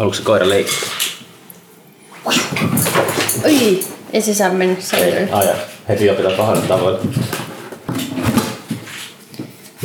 [0.00, 0.88] Haluatko se koira leikkiä?
[3.44, 5.34] Oi, ei se sisään mennyt säilyyn.
[5.34, 5.54] Aja,
[5.88, 7.14] heti jo pitää pahalla tavoin.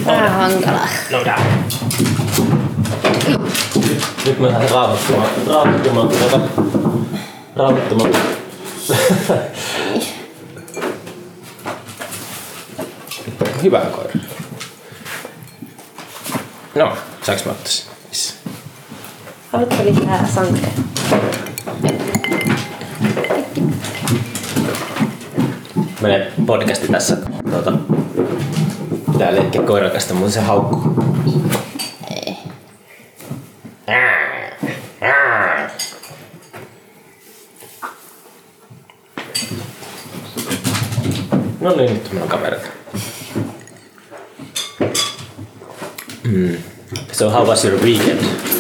[0.05, 0.87] Vähän hankala.
[1.11, 1.35] No da.
[4.25, 5.29] Nyt mä lähden rauhoittumaan.
[5.47, 6.09] Rauhoittumaan.
[7.55, 8.11] Rauhoittumaan.
[9.93, 10.07] Niin.
[13.63, 14.13] Hyvä koira.
[16.75, 17.84] No, saanko mä ottaa
[19.85, 20.67] lisää sankeja?
[26.01, 27.17] Menee podcasti tässä.
[27.51, 27.73] Tuota,
[29.11, 30.95] pitää leikkiä koiran kanssa, mutta se haukkuu.
[41.61, 42.71] No niin, nyt meillä on kamerat.
[46.23, 46.57] Mm.
[47.11, 48.54] So how was your weekend?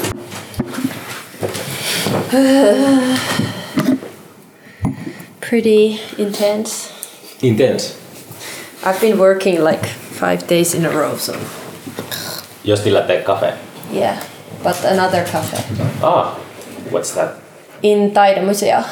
[5.41, 6.91] Pretty intense.
[7.41, 7.97] Intense.
[8.83, 11.33] I've been working like five days in a row, so
[12.63, 13.53] You still at tee cafe?
[13.91, 14.23] yeah.
[14.63, 15.57] But another cafe
[16.01, 16.33] Ah,
[16.89, 17.35] what's that?
[17.83, 18.83] in Taidemuseo.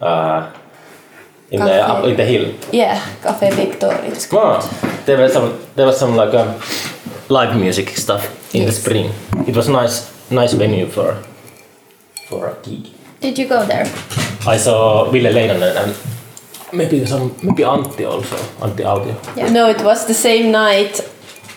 [0.00, 0.50] Uh,
[1.50, 1.92] in the Cafe.
[1.92, 2.54] up in the hill.
[2.72, 4.04] Yeah, Cafe Victoria.
[4.10, 4.64] it's Ah, called.
[5.06, 6.54] there was some there was some like um,
[7.28, 9.10] live music stuff in the spring.
[9.46, 11.16] It was nice nice venue for
[12.32, 12.84] for a gig.
[13.20, 13.86] Did you go there?
[14.54, 15.92] I saw Ville Leinonen and
[16.72, 19.14] maybe some maybe Antti also Antti Autio.
[19.58, 20.94] No, it was the same night.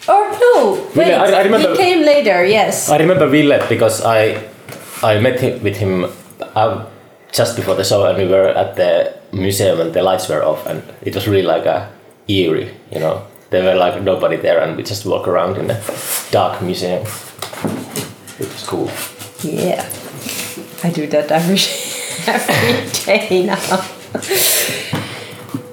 [0.07, 0.55] Or no,
[0.95, 1.13] wait.
[1.13, 2.37] I- I remember- He came later.
[2.45, 2.89] Yes.
[2.89, 4.19] I remember Ville because I
[5.11, 5.93] I met him, with him
[6.55, 6.85] uh,
[7.39, 8.91] just before the show and we were at the
[9.31, 11.89] museum and the lights were off and it was really like a
[12.27, 13.15] eerie, you know.
[13.49, 15.77] There were like nobody there and we just walk around in a
[16.31, 17.01] dark museum.
[18.39, 18.89] It was cool.
[19.43, 19.83] Yeah.
[20.83, 21.57] I do that every
[22.27, 23.85] every day now.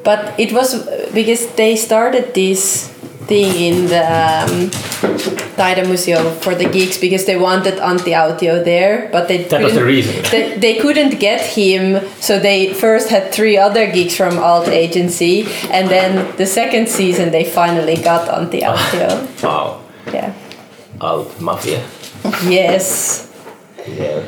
[0.05, 2.89] but it was because they started this
[3.27, 4.71] thing in the um,
[5.57, 9.75] Taide Museo for the geeks because they wanted Antti Autio there, but they That was
[9.75, 10.23] the reason.
[10.31, 15.47] They, they couldn't get him, so they first had three other geeks from Alt Agency,
[15.71, 19.43] and then the second season they finally got Antti Autio.
[19.43, 19.81] Wow.
[20.13, 20.35] yeah.
[21.01, 21.83] Out mafia.
[22.47, 23.29] Yes.
[23.87, 24.23] Yeah.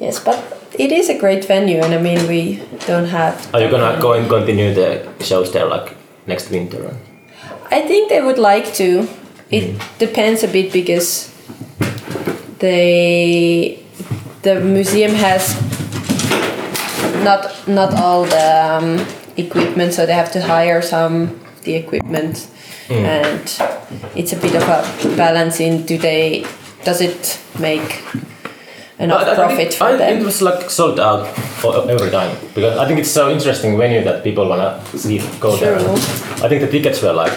[0.00, 0.40] Yes, but
[0.78, 3.54] it is a great venue, and I mean, we don't have.
[3.54, 5.94] Are you gonna go and continue the shows there like
[6.26, 6.96] next winter?
[7.70, 9.06] I think they would like to.
[9.50, 11.28] It depends a bit because
[12.60, 13.84] they
[14.42, 15.54] the museum has
[17.22, 19.06] not not all the um,
[19.36, 22.48] equipment, so they have to hire some the equipment,
[22.88, 23.42] and
[24.16, 26.46] it's a bit of a balance in do they
[26.84, 28.02] does it make
[29.00, 30.18] enough I- I profit think, for I, them?
[30.18, 31.26] It was like sold out
[31.60, 35.56] for every time because I think it's so interesting venue that people wanna see go
[35.56, 35.78] there.
[35.78, 35.94] True.
[36.44, 37.32] I think the tickets were like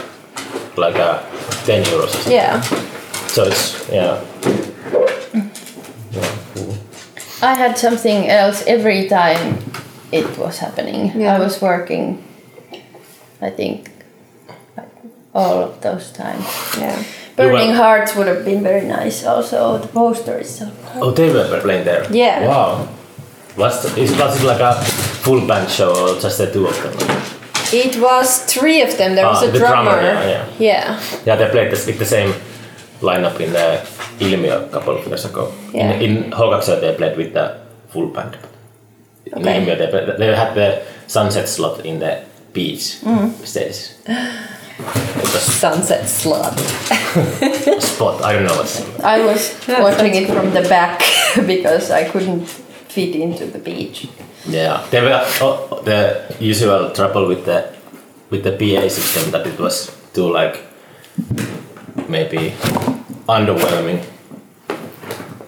[0.78, 1.20] like uh,
[1.66, 2.04] ten euros.
[2.04, 2.34] Or something.
[2.34, 2.62] yeah.
[3.28, 4.22] So it's yeah.
[6.12, 6.76] Yeah, cool.
[7.42, 9.58] I had something else every time
[10.12, 11.12] it was happening.
[11.20, 11.36] Yeah.
[11.36, 12.24] I was working,
[13.42, 13.90] I think,
[15.34, 16.46] all of those times.
[16.78, 17.04] Yeah.
[17.36, 19.78] Burning were- Hearts would have been very nice also.
[19.80, 20.66] The poster is so
[21.02, 22.06] Oh, they were playing there.
[22.12, 22.48] Yeah.
[22.48, 22.88] Wow.
[23.58, 24.74] Was the, is was it like a
[25.24, 26.94] full band show or just the two of them?
[27.72, 29.16] It was three of them.
[29.16, 29.92] There was Ah, a the drummer.
[29.92, 30.46] drummer, yeah, yeah.
[30.60, 31.00] Yeah.
[31.26, 32.34] Yeah, they played this, with the same
[33.02, 33.82] lineup in the
[34.20, 35.52] Ilmi a couple of years ago.
[35.74, 35.92] Yeah.
[35.94, 37.58] In, in Hogaksö they played with the
[37.90, 38.38] full band.
[39.26, 39.60] In Okay.
[39.60, 42.18] Ilmiö they, played, they had the sunset slot in the
[42.54, 43.32] beach Mm.
[43.46, 43.78] stage.
[45.40, 46.60] Sunset slot.
[47.80, 51.02] spot, I don't know what's I was watching it from the back
[51.48, 54.08] because I couldn't fit into the beach.
[54.46, 57.74] Yeah, there were oh, the usual trouble with the
[58.30, 60.60] with the PA system that it was too like
[62.10, 62.54] maybe
[63.28, 64.04] underwhelming,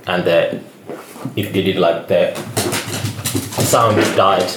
[0.08, 0.62] and the
[1.36, 2.34] it did it like the
[3.62, 4.50] sound died.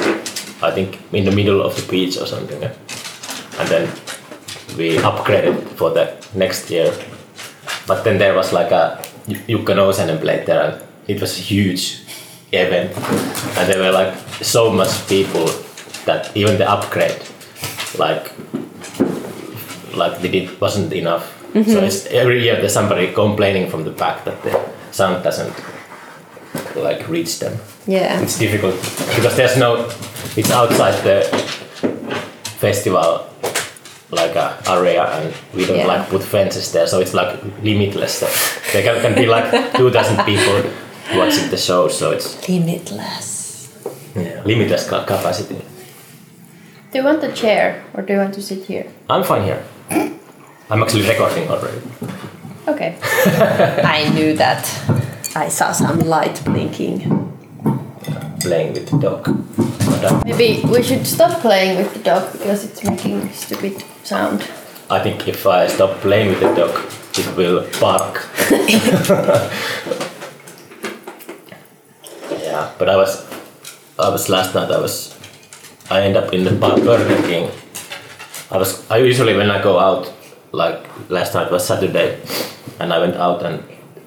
[0.60, 3.88] I think in the middle of the beach or something, and then
[4.78, 6.94] we upgraded for the next year.
[7.86, 12.02] But then there was like a Jukka Nousanen played there, and it was a huge
[12.52, 12.96] event,
[13.58, 15.46] and there were like so much people
[16.06, 17.20] that even the upgrade,
[17.98, 18.32] like,
[19.94, 21.34] like it did- wasn't enough.
[21.52, 21.84] So mm-hmm.
[21.84, 24.52] it's every year there's somebody complaining from the back that the
[24.92, 25.54] sound doesn't
[26.76, 27.58] like reach them.
[27.86, 28.20] Yeah.
[28.20, 28.76] It's difficult
[29.16, 29.90] because there's no.
[30.36, 31.24] It's outside the
[32.60, 33.26] festival
[34.10, 35.86] like a area and we don't Yeah.
[35.86, 38.26] like put fences there so it's like limitless so
[38.72, 40.62] there can, can be like 2000 people
[41.14, 43.68] watching the show, so it's Limitless.
[44.14, 45.56] yeah, limitless ca- capacity.
[46.92, 48.86] Do you want a chair or do you want to sit here?
[49.08, 49.62] I'm fine here.
[50.70, 51.80] I'm actually recording already.
[52.66, 52.96] Okay.
[53.84, 54.64] I knew that.
[55.34, 57.00] I saw some light blinking.
[58.40, 60.24] Playing with the dog.
[60.26, 64.40] Maybe we should stop playing with the dog because it's making stupid sound.
[64.90, 66.74] I think if I stop playing with the dog,
[67.20, 68.26] it will bark.
[72.42, 73.26] yeah, but I was,
[73.98, 74.70] I was last night.
[74.70, 75.14] I was,
[75.90, 77.50] I end up in the Bur- Burger King.
[78.50, 78.90] I was.
[78.90, 80.10] I usually when I go out,
[80.52, 82.18] like last night was Saturday,
[82.80, 83.62] and I went out and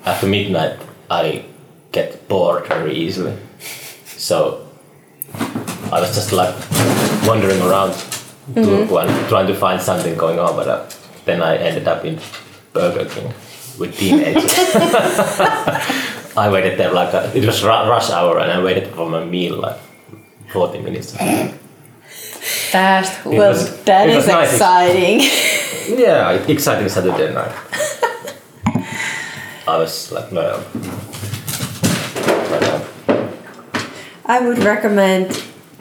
[0.06, 0.80] after midnight
[1.12, 1.46] I
[1.92, 3.38] get bored very easily.
[4.06, 4.68] So
[5.92, 6.56] I was just like
[7.28, 7.94] wandering around
[8.54, 10.86] Turku and trying to find something going on, but uh,
[11.26, 12.20] then I ended up in
[12.74, 13.34] Burger King
[13.80, 14.44] with teenagers.
[16.38, 19.24] I waited there like a, it was ru- rush hour, and I waited for my
[19.26, 19.78] meal like
[20.52, 21.16] forty minutes.
[22.72, 24.52] Fast It well, was- that was nice.
[24.54, 25.22] exciting.
[25.98, 27.52] Yeah, exciting Saturday night.
[29.68, 30.64] I was like, no.
[32.50, 32.88] But,
[34.26, 35.32] I would recommend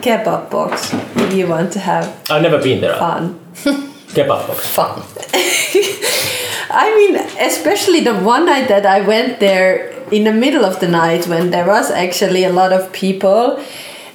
[0.02, 2.96] kebab box if you want to have I've never been there.
[2.98, 3.38] fun.
[4.10, 4.66] Kebab box.
[4.66, 5.02] Fun.
[6.72, 10.88] I mean, especially the one night that I went there in the middle of the
[10.88, 13.62] night when there was actually a lot of people.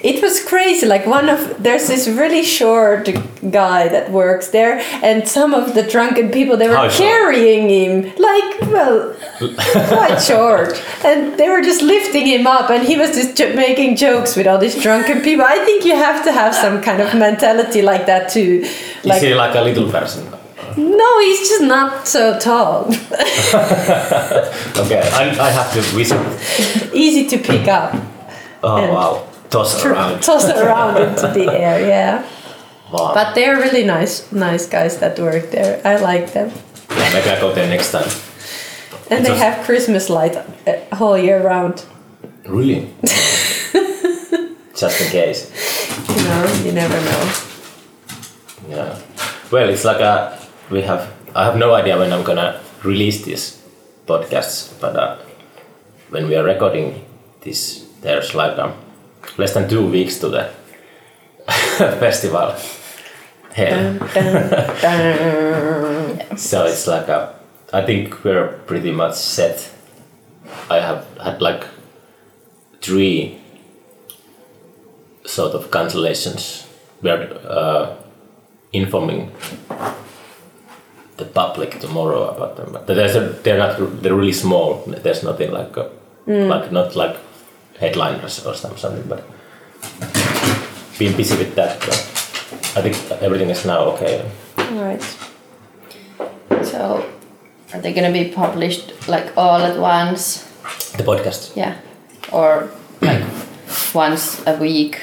[0.04, 0.86] It was crazy.
[0.86, 3.10] Like one of there's this really short
[3.50, 7.10] guy that works there, and some of the drunken people they were How short?
[7.10, 9.16] carrying him like well,
[9.88, 14.36] quite short, and they were just lifting him up, and he was just making jokes
[14.36, 15.46] with all these drunken people.
[15.46, 18.62] I think you have to have some kind of mentality like that too.
[19.04, 20.30] Is he like a little person?
[20.78, 22.92] No, he's just not so tall.
[24.78, 26.20] Okay, I, I have to visit.
[26.94, 27.96] Easy to pick up.
[28.64, 30.22] Oh And- wow, toss it around.
[30.22, 32.24] Toss it around into the air, yeah.
[32.92, 33.14] Wow.
[33.14, 35.82] But they're really nice nice guys that work there.
[35.84, 36.52] I like them.
[36.92, 38.10] Yeah, maybe I go there next time.
[39.10, 41.84] And they Just- have Christmas light uh, whole year round.
[42.46, 42.88] Really?
[44.76, 45.50] Just in case.
[46.10, 47.32] You know, you never know.
[48.70, 49.00] Yeah.
[49.52, 50.38] Well, it's like a
[50.70, 51.12] we have.
[51.36, 53.62] I have no idea when I'm gonna release this
[54.08, 55.18] podcast, but uh,
[56.10, 57.06] when we are recording
[57.42, 58.74] this, there's like um,
[59.38, 60.50] less than two weeks to the
[62.00, 62.56] festival.
[63.58, 63.94] Yeah.
[63.94, 66.38] Dun, dun, dun.
[66.38, 67.36] So it's like a.
[67.74, 69.72] I think we're pretty much set.
[70.70, 71.66] I have had like
[72.82, 73.40] three
[75.26, 76.68] sort of cancellations.
[77.02, 77.96] We are uh,
[78.74, 79.32] informing
[81.18, 84.84] the public tomorrow about them, but there's a, they're not they're really small.
[84.86, 85.90] There's nothing like a,
[86.28, 87.16] like not like
[87.80, 89.24] headliners or some- something, but
[91.00, 91.80] been busy with that.
[91.80, 91.98] But
[92.78, 94.24] I think everything is now okay.
[94.58, 95.04] Alright.
[96.64, 97.06] So,
[97.74, 100.44] are they gonna be published like all at once?
[100.98, 101.56] The podcast.
[101.56, 101.76] Yeah.
[102.32, 102.70] Or
[103.02, 103.24] like
[103.94, 105.00] once a week?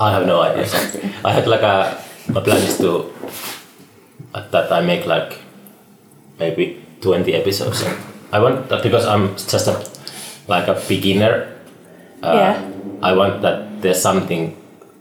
[0.00, 0.66] I have no idea.
[0.66, 1.10] something.
[1.24, 3.12] I had like a my plan is to
[4.34, 5.38] at that I make like
[6.38, 7.84] maybe twenty episodes.
[8.32, 9.84] I want that because I'm just a
[10.48, 11.53] like a beginner.
[12.24, 12.54] Uh, Yeah.
[13.02, 14.56] I want that there's something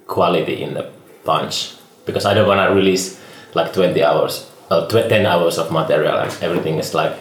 [0.08, 0.84] quality in the
[1.25, 1.74] punch
[2.06, 3.18] because I don't want to release
[3.56, 7.13] like twenty hours or tw- ten hours of material and everything is like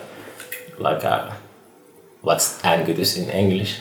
[0.79, 1.37] like a
[2.23, 3.79] what's angutis in English.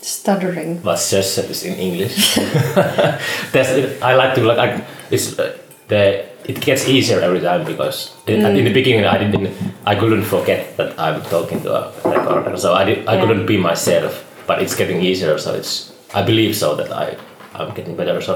[0.00, 0.82] Stuttering.
[0.82, 2.34] What's Sössätys in English?
[3.52, 5.56] There's, I like to like I, it's uh,
[5.88, 9.48] the it gets easier every time because in, in the beginning I didn't
[9.86, 13.20] I couldn't forget that I'm talking to a recorder so I did, I Yeah.
[13.26, 17.16] couldn't be myself but it's getting easier so it's I believe so that I
[17.54, 18.34] I'm getting better so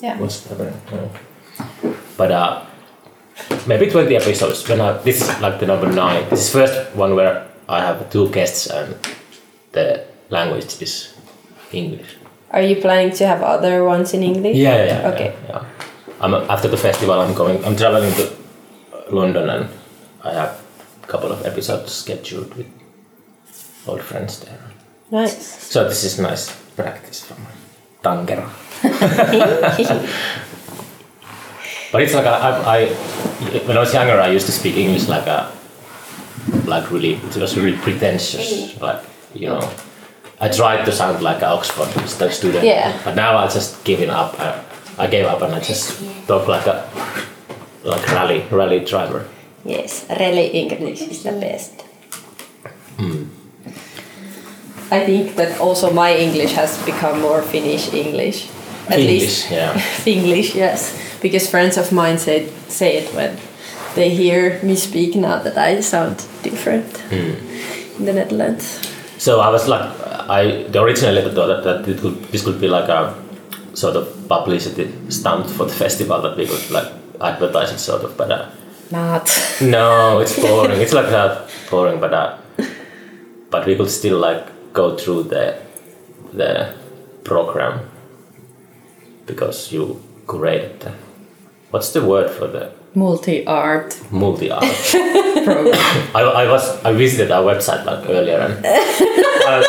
[0.00, 0.18] Yeah.
[0.18, 1.92] what's happening yeah.
[2.16, 2.62] but uh
[3.66, 7.14] maybe 20 episodes when I this is like the number nine this is first one
[7.16, 8.94] where I have two guests and
[9.72, 11.14] the language is
[11.72, 12.16] English
[12.50, 14.56] Are you planning to have other ones in English?
[14.56, 15.10] yeah, yeah, yeah.
[15.12, 15.30] Okay.
[15.48, 16.24] Yeah, yeah.
[16.24, 17.20] I'm after the festival.
[17.20, 17.60] I'm going.
[17.66, 18.24] I'm traveling to
[19.12, 19.64] London, and
[20.24, 20.52] I have
[21.04, 22.66] a couple of episodes scheduled with
[23.86, 24.58] old friends there.
[25.10, 25.64] Nice.
[25.72, 27.50] So this is nice practice for my
[28.02, 28.48] tankera.
[31.90, 32.50] But it's like a, I,
[32.80, 32.86] I,
[33.66, 35.50] when I was younger, I used to speak English like a,
[36.66, 38.78] like really, it was really pretentious.
[38.80, 39.02] Like
[39.34, 39.70] you know,
[40.40, 42.64] I tried to sound like an Oxford student.
[42.64, 43.00] Yeah.
[43.04, 44.38] But now I just given up.
[44.38, 44.62] I,
[44.98, 46.84] I gave up and I just talk like a,
[47.84, 49.26] like rally rally driver.
[49.64, 51.80] Yes, really English is the best.
[52.98, 53.27] Hmm.
[54.90, 58.48] I think that also my English has become more Finnish English.
[58.88, 59.80] At English, least yeah.
[60.06, 60.96] English, yes.
[61.20, 63.36] Because friends of mine say say it when
[63.94, 67.36] they hear me speak now that I sound different Hmm.
[67.98, 68.80] in the Netherlands.
[69.18, 69.82] So I was like,
[70.30, 73.14] I the originally thought that, that it could, this could be like a
[73.74, 76.88] sort of publicity stunt for the festival that we could like
[77.20, 78.46] advertise it sort of, but uh,
[78.90, 79.28] Not.
[79.60, 80.80] no, it's boring.
[80.80, 82.36] it's like that boring, but uh,
[83.50, 84.46] but we could still like
[84.80, 85.44] go through the
[86.40, 86.52] the
[87.24, 87.74] program
[89.26, 89.82] because you
[90.26, 90.92] created the,
[91.72, 94.64] what's the word for the Multi art multi art.
[95.44, 95.74] program.
[96.18, 99.62] I, I was I visited our website like earlier and uh,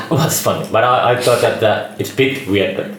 [0.06, 0.66] it was funny.
[0.72, 2.90] But I, I thought that uh, it's a bit weird that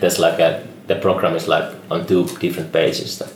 [0.00, 0.50] there's like a
[0.86, 3.18] the program is like on two different pages.
[3.20, 3.32] That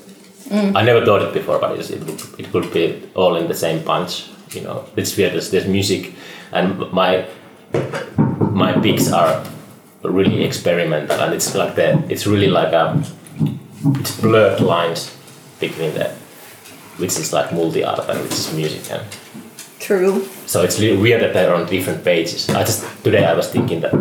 [0.79, 3.55] I never thought it before, but it's, it would, it could be all in the
[3.55, 4.13] same bunch.
[4.51, 5.33] You know, it's weird.
[5.35, 6.13] There's, there's music,
[6.53, 7.25] and my
[8.53, 9.43] my picks are
[10.03, 13.03] really experimental, and it's like the it's really like a
[14.01, 15.11] it's blurred lines
[15.61, 16.11] between the
[16.99, 19.03] which is like multi art and which is music and
[19.87, 20.23] True.
[20.47, 22.49] so it's really weird that they're on different pages.
[22.51, 23.93] I just today I was thinking that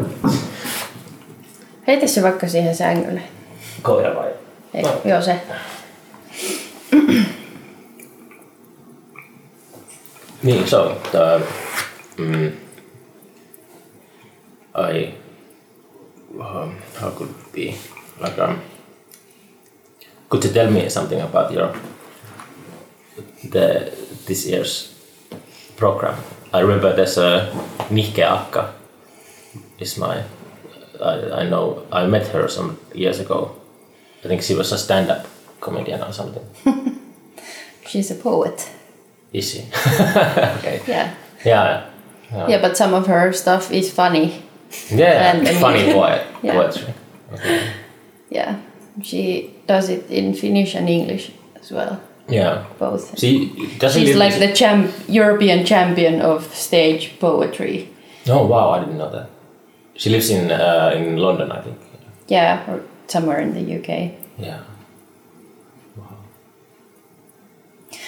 [1.87, 3.21] Heitä se vaikka siihen sängylle.
[3.81, 4.29] koira vai?
[4.73, 5.01] Ei, No.
[5.05, 5.41] Joo se.
[10.43, 11.41] Niin, so the,
[12.17, 12.55] mm,
[14.75, 15.13] I
[16.39, 17.75] um, how could it be
[18.19, 18.61] like um,
[20.29, 21.73] could you tell me something about your
[23.43, 23.91] the
[24.25, 24.93] this year's
[25.77, 26.17] program?
[26.53, 27.51] I remember there's a
[27.89, 28.73] Nihke Akka
[29.79, 30.23] is my
[31.01, 33.55] I, I know I met her some years ago.
[34.23, 35.27] I think she was a stand-up
[35.61, 36.43] comedian or something.
[37.87, 38.69] She's a poet.
[39.31, 39.59] Is she?
[39.77, 40.81] okay.
[40.87, 41.15] Yeah.
[41.45, 41.86] Yeah.
[42.31, 42.47] Yeah.
[42.49, 44.41] Yeah, but some of her stuff is funny.
[44.89, 46.53] Yeah, And- and- funny poet, Yeah.
[46.53, 46.93] poetry.
[47.33, 47.71] Okay.
[48.29, 48.55] Yeah.
[49.03, 51.99] She does it in Finnish and English as well.
[52.29, 52.65] Yeah.
[52.79, 53.17] Both.
[53.19, 53.47] She
[53.79, 57.87] doesn't She's like the champ, European champion of stage poetry.
[58.27, 59.29] Oh wow, I didn't know that.
[59.95, 61.77] She lives in uh, in London, I think.
[62.27, 64.11] Yeah, or somewhere in the UK.
[64.37, 64.59] Yeah.
[65.95, 66.17] Wow.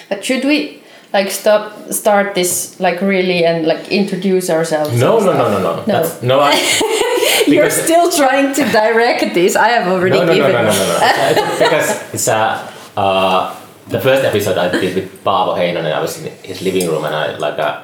[0.10, 0.79] But should we
[1.14, 4.94] like stop start this like really and like introduce ourselves?
[5.00, 5.86] No, no, no, no, no.
[5.86, 6.20] No.
[6.22, 6.54] No, I,
[7.48, 9.56] You're still trying to direct this.
[9.56, 10.52] I have already no, no, no, given.
[10.54, 11.06] no, no, no, no.
[11.32, 13.56] It's- because it's uh, uh,
[13.88, 15.92] the first episode I did with Paavo Heinonen.
[15.92, 17.82] I was in his living room and I like uh,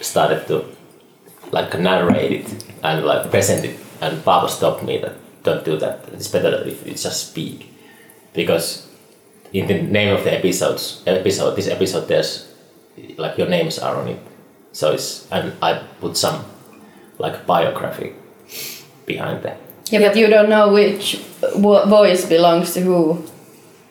[0.00, 0.64] started to
[1.52, 6.00] like narrate it and like present it, and Paavo stopped me that don't do that.
[6.12, 7.70] It's better if you just speak
[8.34, 8.85] because
[9.58, 12.30] in the name of the episodes episode this episode there's
[13.16, 14.20] like your names are on it
[14.72, 15.70] so it's and i
[16.00, 16.44] put some
[17.18, 18.12] like biography
[19.06, 19.58] behind that
[19.90, 21.22] Yeah, but you don't know which
[21.54, 23.22] voice belongs to who.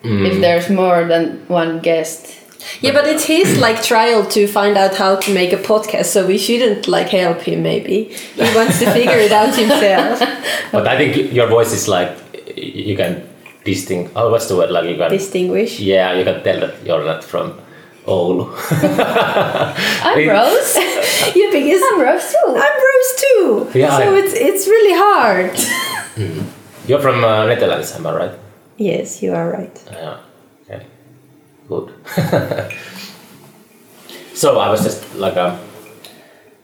[0.04, 0.28] Mm.
[0.30, 2.36] If there's more than one guest.
[2.82, 6.28] Yeah, but it's his like trial to find out how to make a podcast, so
[6.28, 7.64] we shouldn't like help him.
[7.64, 7.98] Maybe
[8.36, 10.20] he wants to figure it out himself.
[10.72, 12.12] but i think your voice is like
[12.58, 13.12] you can
[13.66, 15.80] distinct oh what's the word like you can Distinguish.
[15.80, 17.60] yeah you can tell that you're not from
[18.06, 18.46] Oulu
[20.06, 20.76] I'm It- Rose.
[21.36, 22.48] Yeah, because I'm Rose too.
[22.66, 23.80] I'm Rose too.
[23.80, 25.52] Yeah, So I- it's it's really hard.
[26.88, 28.36] you're from uh, Netherlands am I right
[28.78, 29.76] yes, you are right.
[29.92, 30.18] Yeah.
[30.70, 30.86] Okay.
[31.68, 31.88] Good.
[34.36, 35.58] so I was just like um,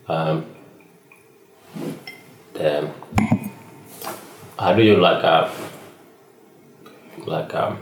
[0.07, 0.45] um
[2.53, 2.89] the,
[4.59, 5.49] how do you like uh,
[7.27, 7.77] like um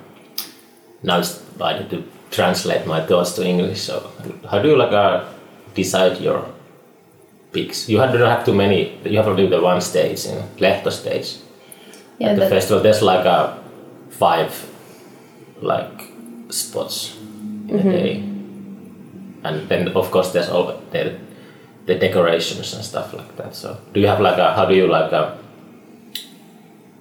[1.04, 1.22] now
[1.62, 3.82] I need to translate my thoughts to English.
[3.82, 4.12] So
[4.50, 5.26] how do you like uh,
[5.74, 6.46] decide your
[7.52, 7.90] picks?
[7.90, 8.98] You don't have too many.
[9.06, 11.38] You have only the one stage in Lehto stage
[12.20, 13.64] Yeah, at the festival there's like a
[14.10, 14.52] five
[15.62, 16.12] like
[16.50, 17.18] spots
[17.68, 18.16] in a day
[19.44, 21.18] and then of course there's all the,
[21.86, 24.88] the decorations and stuff like that so do you have like a how do you
[24.88, 25.38] like a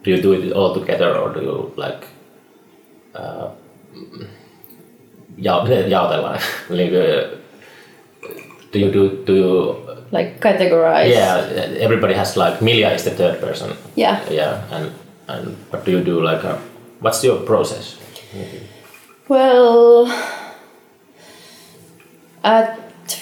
[0.02, 2.07] do you do it all together or do you like
[3.14, 3.50] uh,
[5.38, 6.38] ja, miten jaotellaan
[6.68, 7.38] like, uh,
[8.72, 9.76] do you do do you
[10.12, 11.08] like categorize.
[11.10, 11.38] yeah
[11.80, 14.16] everybody has like Milja is the third person Yeah.
[14.30, 14.86] yeah and
[15.28, 16.58] and what do you do like a,
[17.02, 17.96] what's your process
[19.28, 20.08] Well,
[22.42, 22.78] at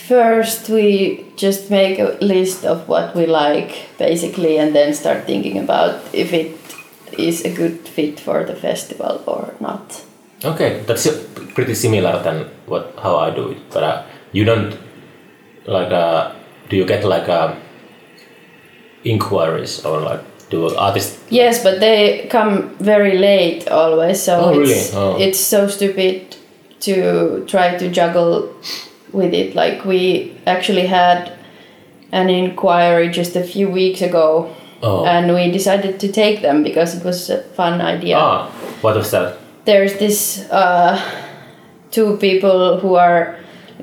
[0.09, 5.59] first we just make a list of what we like, basically, and then start thinking
[5.59, 6.51] about if it
[7.19, 10.03] is a good fit for the festival or not.
[10.45, 14.77] okay that's uh, pretty similar than what how i do it but uh, you don't
[15.67, 16.33] like uh,
[16.69, 17.57] do you get like a
[19.05, 20.21] inquiries or like
[20.51, 21.19] do artists?
[21.31, 24.73] Yes, but they come very late always, so Oh, really?
[24.73, 25.17] it's, Oh.
[25.19, 26.37] it's so stupid
[26.81, 28.49] to try to juggle
[29.13, 29.55] with it.
[29.55, 31.33] Like we actually had
[32.13, 34.55] an inquiry just a few weeks ago,
[34.87, 35.05] Oh.
[35.05, 38.17] and we decided to take them because it was a fun idea.
[38.19, 38.47] Ah,
[38.83, 39.37] what was that?
[39.65, 40.95] There's this uh,
[41.91, 43.35] two people who are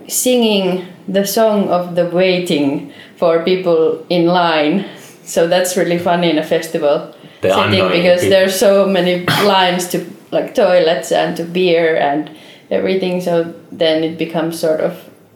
[0.08, 4.86] singing the song of the waiting for people in line.
[5.26, 8.30] So that's really funny in a festival The setting because people.
[8.30, 12.30] there's so many lines to like toilets and to beer and
[12.72, 13.22] everything.
[13.22, 14.94] So then it becomes sort of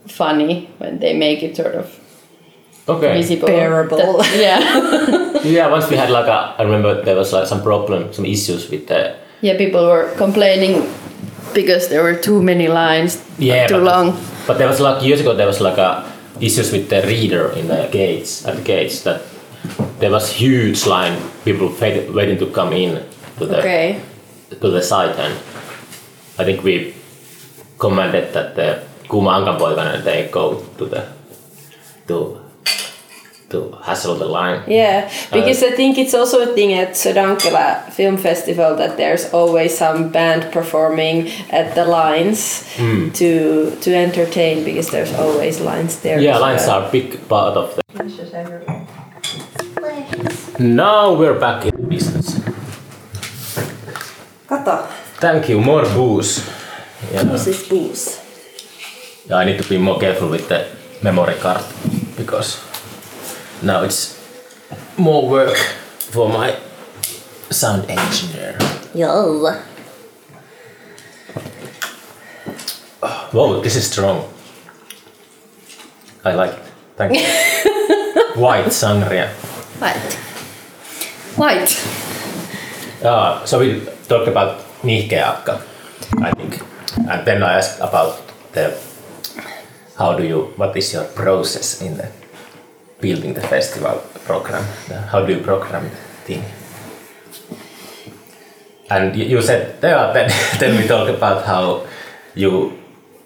[0.07, 1.87] funny when they make it sort of
[2.89, 3.13] Okay.
[3.19, 3.47] visible.
[3.47, 3.97] Bearable.
[3.97, 4.61] That- yeah,
[5.43, 8.69] Yeah, once we had like a, I remember there was like some problem, some issues
[8.69, 9.57] with the yeah.
[9.57, 10.89] People were complaining
[11.53, 14.17] because there were too many lines, yeah, too but, long.
[14.47, 16.03] But there was like years ago there was like a
[16.39, 19.21] issues with the reader in the gates at the gates that
[19.99, 23.03] there was huge line people wait- waiting to come in
[23.39, 23.99] to the Okay.
[24.49, 25.33] to the site and
[26.37, 26.93] I think we
[27.79, 31.07] commanded that the Kuma Ankanpoikainen they go to the
[32.07, 32.37] to
[33.49, 34.61] to hassle the line.
[34.67, 39.33] Yeah, uh, because I think it's also a thing at Sodankylä Film Festival that there's
[39.33, 43.09] always some band performing at the lines hmm.
[43.11, 46.19] to to entertain because there's always lines there.
[46.19, 46.81] Yeah, lines well.
[46.81, 47.81] are a big part of the.
[50.59, 52.41] Now we're back in business.
[54.49, 54.87] Kato,
[55.19, 55.59] Thank you.
[55.59, 56.45] More booze.
[57.11, 57.23] Yeah.
[57.23, 58.21] this is booze.
[59.29, 60.67] Yeah, I need to be more careful with the
[61.01, 61.63] memory card
[62.15, 62.61] because
[63.61, 64.15] now it's
[64.97, 65.57] more work
[66.11, 66.57] for my
[67.49, 68.57] sound engineer.
[68.93, 69.53] Yo.
[73.31, 74.27] Whoa, this is strong.
[76.25, 76.63] I like it.
[76.95, 77.21] Thank you.
[78.41, 79.29] White sangria.
[79.79, 80.13] White.
[81.37, 81.71] White.
[83.03, 85.61] Uh, so we talked about nihkeakka,
[86.21, 86.61] I think,
[87.09, 88.21] and then I asked about
[88.53, 88.73] the
[89.97, 92.09] how do you what is your process in the
[92.99, 94.63] building the festival program?
[95.09, 96.43] How do you program the thing?
[98.89, 101.85] And you said yeah, then then we talk about how
[102.35, 102.73] you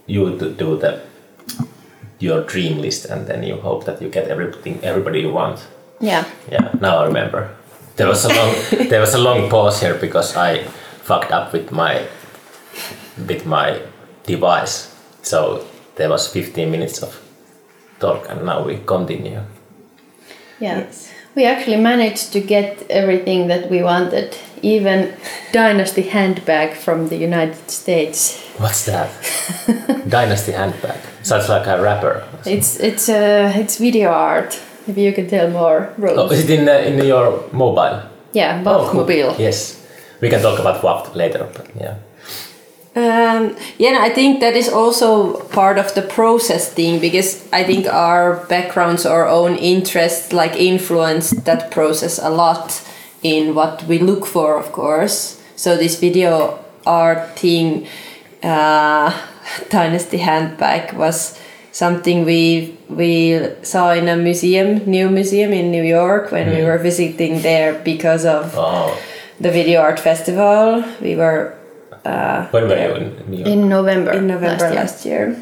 [0.08, 1.02] you do do the
[2.20, 5.68] your dream list and then you hope that you get everything everybody you want.
[6.00, 6.26] Yeah.
[6.52, 7.56] Yeah, now I remember.
[7.96, 8.56] There was a long
[8.90, 10.64] there was a long pause here because I
[11.04, 12.08] fucked up with my
[13.28, 13.82] with my
[14.26, 14.96] device.
[15.22, 17.22] So there was 15 minutes of
[18.00, 19.42] talk and now we continue.
[20.62, 20.86] Yeah.
[21.36, 25.14] We actually managed to get everything that we wanted, even
[25.54, 28.38] Dynasty handbag from the United States.
[28.58, 29.10] What's that?
[30.10, 31.00] Dynasty handbag.
[31.24, 32.24] Sounds like a rapper.
[32.46, 34.60] It's it's uh, it's video art.
[34.88, 35.94] Maybe you can tell more.
[36.04, 38.02] Oh, is it in uh, in your mobile?
[38.34, 39.06] yeah, Oh, cool.
[39.06, 39.40] Bachmobile.
[39.40, 39.78] Yes.
[40.22, 41.96] We can talk about WAP later, but yeah.
[42.94, 47.88] Um, yeah, I think that is also part of the process thing because I think
[47.88, 52.86] our backgrounds, our own interests, like influence that process a lot
[53.24, 55.42] in what we look for, of course.
[55.56, 57.88] So this video art thing,
[58.44, 59.18] uh,
[59.70, 61.40] Dynasty handbag was
[61.72, 66.78] something we we saw in a museum, new museum in New York when we were
[66.78, 68.98] visiting there because of Oh,
[69.40, 70.84] the video art festival.
[71.02, 71.56] We were
[72.06, 73.48] uh, when were there you in New York?
[73.50, 74.12] In November.
[74.12, 75.28] in November last year.
[75.30, 75.42] last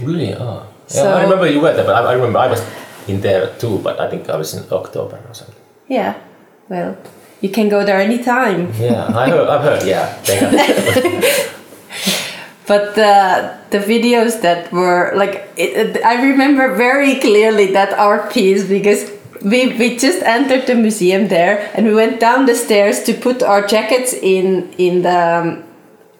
[0.00, 0.06] year.
[0.06, 0.34] Really?
[0.34, 0.66] Oh.
[0.88, 2.62] Yeah, So- I remember you were there, but I, I remember I was
[3.08, 5.54] in there too, but I think I was in October or something.
[5.88, 6.14] Yeah,
[6.68, 6.96] well,
[7.40, 8.72] you can go there anytime.
[8.78, 10.08] Yeah, I heard, I've heard, yeah.
[12.66, 18.32] But the the videos that were like, it, it- I remember very clearly that art
[18.32, 19.10] piece because
[19.44, 23.42] we we just entered the museum there and we went down the stairs to put
[23.42, 25.64] our jackets in in the um,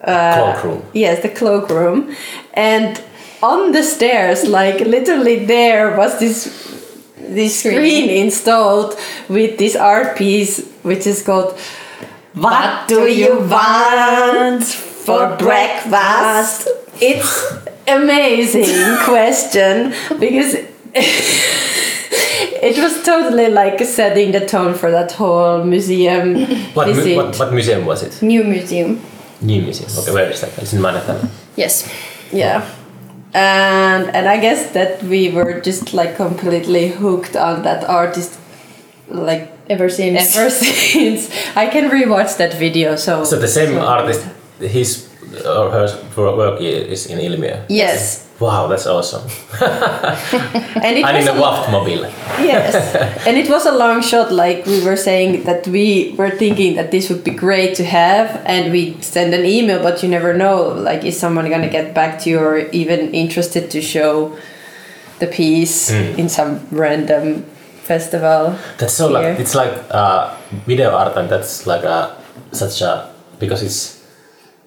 [0.00, 0.82] uh, Cloakroom.
[0.92, 2.14] Yes, the cloakroom,
[2.52, 3.02] and
[3.42, 6.44] on the stairs, like literally there was this
[7.16, 7.74] this Screen.
[7.74, 11.58] screen installed with this art piece, which is called
[12.34, 16.68] "What do you want for breakfast?"
[17.00, 17.32] It's
[17.88, 20.56] amazing question because.
[22.70, 26.34] It was totally like setting the tone for that whole museum
[26.74, 27.16] what, mu- visit.
[27.16, 28.22] what, what museum was it?
[28.22, 29.00] New museum.
[29.40, 29.90] New museum.
[29.98, 30.50] Okay, where is that?
[30.58, 31.28] It's in Manhattan.
[31.56, 31.88] Yes.
[32.32, 32.62] Yeah.
[33.34, 38.38] And and I guess that we were just like completely hooked on that artist
[39.08, 40.36] like Ever since.
[40.36, 40.50] ever
[40.94, 41.30] since.
[41.56, 44.26] I can rewatch that video so So the same so- artist,
[44.60, 45.08] his
[45.46, 47.56] or her work is in Ilmiö.
[47.68, 48.23] Yes.
[48.40, 49.22] Wow, that's awesome.
[50.82, 52.02] And it in was the Vaft mobile.
[52.42, 52.74] yes
[53.26, 56.90] and it was a long shot like we were saying that we were thinking that
[56.90, 60.68] this would be great to have and we send an email but you never know
[60.68, 64.36] like is someone gonna get back to you or even interested to show
[65.20, 67.44] the piece in some random
[67.86, 69.30] festival That's so here.
[69.30, 70.34] like it's like uh,
[70.66, 72.16] video art, and that's like a
[72.52, 74.02] such a because it's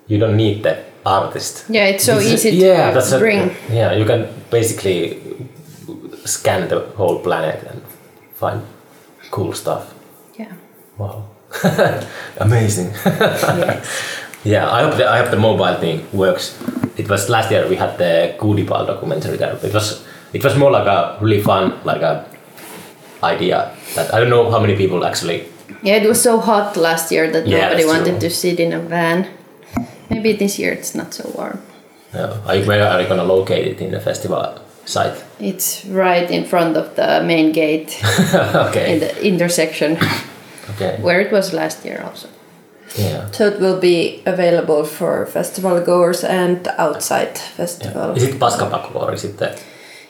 [0.08, 0.78] you don't need the
[1.08, 1.66] artist.
[1.70, 3.52] Yeah, it's so It's- easy to yeah, that's a- bring.
[3.72, 5.20] yeah, you can basically
[6.26, 7.82] scan the whole planet and
[8.36, 8.62] find
[9.32, 9.84] cool stuff.
[10.40, 10.52] Yeah.
[10.98, 11.24] Wow,
[12.38, 12.92] amazing.
[14.44, 16.58] yeah, I hope the, I hope the mobile thing works.
[16.98, 19.58] It was last year we had the Goodieball documentary there.
[19.64, 22.26] It was it was more like a really fun like a
[23.24, 25.46] idea that I don't know how many people actually.
[25.84, 28.30] Yeah, it was so hot last year that Yeah, nobody wanted true.
[28.30, 29.28] to sit in a van.
[30.10, 31.60] Maybe this year it's not so warm.
[32.14, 35.24] Uh, are, you, where are you gonna locate it in the festival site?
[35.40, 39.98] It's right in front of the main gate in the intersection
[40.72, 40.98] Okay.
[41.02, 42.28] where it was last year also.
[42.98, 43.30] Yeah.
[43.32, 49.14] so it will be available for festival goers and outside festival Is it Paskapaku or
[49.14, 49.60] is it the?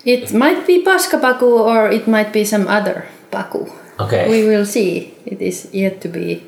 [0.05, 3.67] It might be Paskapaku or it might be some other Paku.
[3.99, 4.29] Okay.
[4.29, 5.15] We will see.
[5.25, 6.43] It is yet to be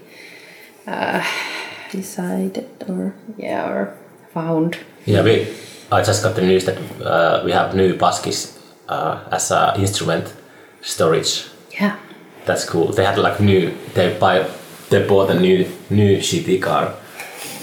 [1.91, 3.93] decided or yeah or
[4.34, 4.78] found.
[5.06, 5.47] Yeah, we.
[5.91, 10.34] I just got the news that uh, we have new Paskis uh, as a instrument
[10.82, 11.45] storage.
[11.82, 11.97] Yeah.
[12.45, 12.91] That's cool.
[12.93, 13.71] They had like new.
[13.93, 14.45] They buy.
[14.89, 16.93] They bought a new new city car,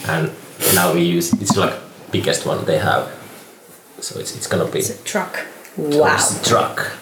[0.08, 0.30] and
[0.74, 1.32] now we use.
[1.40, 1.74] It's like
[2.12, 3.08] biggest one they have.
[4.00, 5.46] So it's it's gonna be It's a truck.
[5.76, 6.92] wow it's a truck.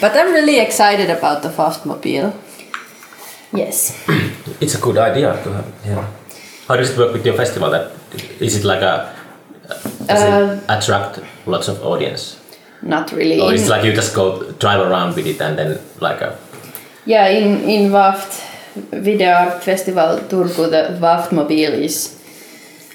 [0.00, 2.32] but i'm really excited about the Vaftmobile
[3.54, 3.96] Yes.
[4.60, 5.66] It's a good idea to have.
[5.86, 6.06] Yeah.
[6.68, 7.70] How does it work with your festival?
[7.70, 7.92] That
[8.40, 9.12] is it like a
[10.08, 12.36] does Uh, it attract lots of audience,
[12.82, 13.40] Not really.
[13.40, 16.36] or it's like you just go drive around with it and then like a
[17.06, 18.40] Yeah, in, in Vaft
[18.92, 22.16] Video Art Festival Turku, the Vaft Mobile is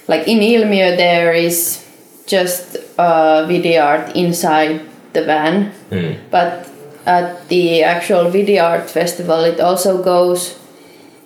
[0.08, 1.86] like in Ilmiö there is
[2.28, 4.82] just uh, video art inside
[5.14, 6.69] the van, mm, but
[7.06, 10.60] at the actual video art festival it also goes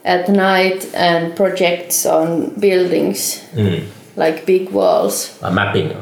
[0.05, 5.39] at night and projects on buildings mm, like big walls.
[5.41, 5.93] a mapping.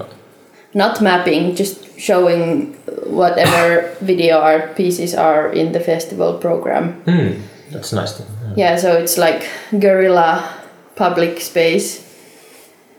[0.74, 2.74] Not mapping, just showing
[3.06, 7.04] whatever video art pieces are in the festival program.
[7.04, 8.14] Mm, that's nice.
[8.14, 8.54] To, yeah.
[8.56, 10.50] Yeah, so it's like guerrilla
[10.96, 12.08] public space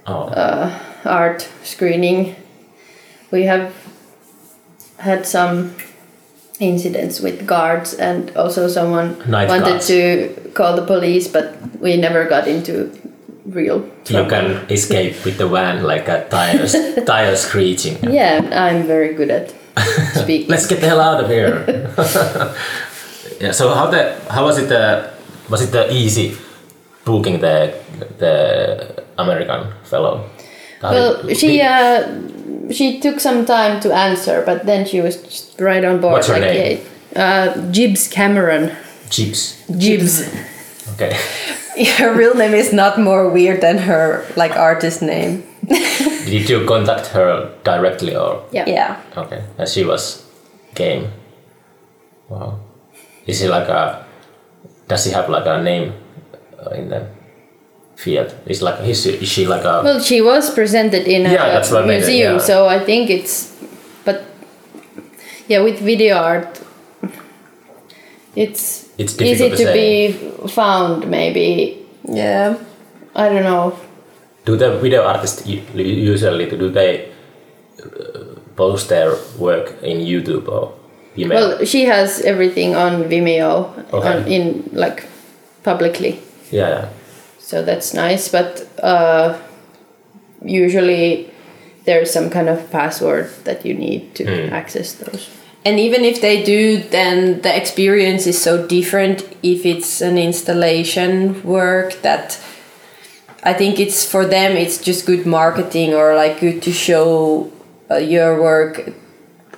[0.06, 2.34] Oh, uh, art screening.
[3.30, 3.72] We have
[4.98, 5.74] had some
[6.62, 9.86] incidents with guards, and also someone Night wanted guards.
[9.88, 12.90] to call the police, but we never got into
[13.44, 17.98] real you can escape with the van like a tires tire screeching.
[18.02, 19.52] Yeah, I'm very good at
[20.14, 20.48] speaking.
[20.54, 21.64] Let's get the hell out of here.
[23.40, 23.52] yeah.
[23.52, 24.70] So how the how was it?
[24.70, 25.10] Uh,
[25.48, 26.36] was it uh, easy
[27.04, 27.74] booking the
[28.18, 30.30] the American fellow?
[30.80, 32.06] How well, she uh,
[32.70, 36.14] she took some time to answer, but then she was just right on board.
[36.14, 36.80] What's her like, name?
[37.12, 37.22] yeah.
[37.22, 38.74] Uh, Jibz Cameron.
[39.10, 39.62] Chips.
[39.70, 40.26] Jibz.
[40.94, 41.16] Okay.
[41.98, 45.42] her real name is not more weird than her like artist name
[46.26, 48.44] Did you contact her directly or?
[48.50, 48.66] Yeah.
[48.66, 49.44] yeah Okay.
[49.58, 50.24] And she was
[50.74, 51.12] game.
[52.28, 52.58] Wow.
[53.26, 54.04] Is she like a?
[54.88, 55.94] Does she have like a name
[56.58, 57.06] uh, in the
[58.02, 58.34] field?
[58.46, 59.82] Is like is she, is she like a?
[59.84, 62.38] Well, she was presented in Yeah, a that's what I meant, museum, yeah.
[62.50, 63.34] so I think it's.
[64.04, 64.18] But
[65.48, 66.60] yeah, with video art,
[68.34, 71.06] it's, It's easy difficult to, to be found.
[71.10, 72.56] Maybe yeah
[73.14, 73.76] I don't know.
[74.44, 77.12] Do the video artists usually do they
[77.82, 77.84] uh,
[78.56, 80.72] post their work in YouTube or
[81.16, 81.38] email?
[81.48, 84.08] Well, she has everything on Vimeo, Okay.
[84.08, 85.04] on, in like
[85.62, 86.18] publicly,
[86.50, 86.88] yeah, yeah.
[87.52, 88.24] So that's nice.
[88.36, 88.50] But
[88.82, 89.36] uh,
[90.42, 91.30] usually
[91.84, 94.52] there's some kind of password that you need to Hmm.
[94.60, 95.28] access those.
[95.64, 96.62] and even if they do
[96.98, 102.26] then the experience is so different if it's an installation work that
[103.50, 107.06] i think it's for them it's just good marketing or like good to show
[107.92, 108.74] uh, your work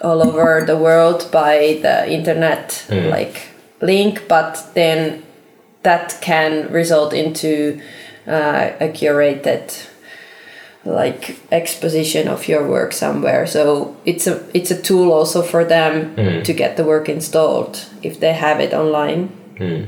[0.07, 3.09] all over the world by the internet Mm.
[3.17, 3.37] like
[3.81, 5.23] link but then
[5.85, 7.81] that can result into
[8.27, 9.87] uh, a curated
[10.85, 16.15] like exposition of your work somewhere so it's a it's a tool also for them
[16.17, 16.45] Mm.
[16.45, 19.87] to get the work installed if they have it online Mm.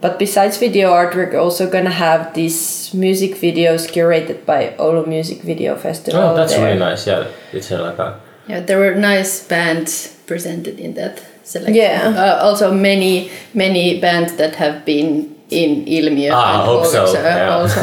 [0.00, 5.40] but besides video art, we're also gonna have these music videos curated by Oulu Music
[5.42, 6.20] Video Festival.
[6.20, 6.66] Oh, that's there.
[6.66, 7.06] really nice.
[7.06, 11.74] Yeah, it's uh, like a Yeah, there were nice bands presented in that selection.
[11.74, 12.12] Yeah.
[12.16, 16.30] Uh, also, many many bands that have been in Ilmiö.
[16.34, 17.54] Ah, I and hope so, also, yeah.
[17.54, 17.80] also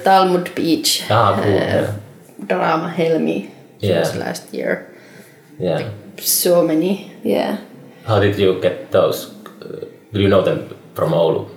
[0.04, 1.02] Talmud Beach.
[1.10, 1.92] Ah, cool, uh, yeah.
[2.48, 3.48] Drama Helmi.
[3.80, 4.00] Yeah.
[4.00, 4.86] was last year.
[5.58, 5.90] yeah.
[6.20, 7.10] So many.
[7.24, 7.56] Yeah.
[8.06, 9.26] How did you get those?
[9.62, 11.48] Uh, do you know them from Oulu?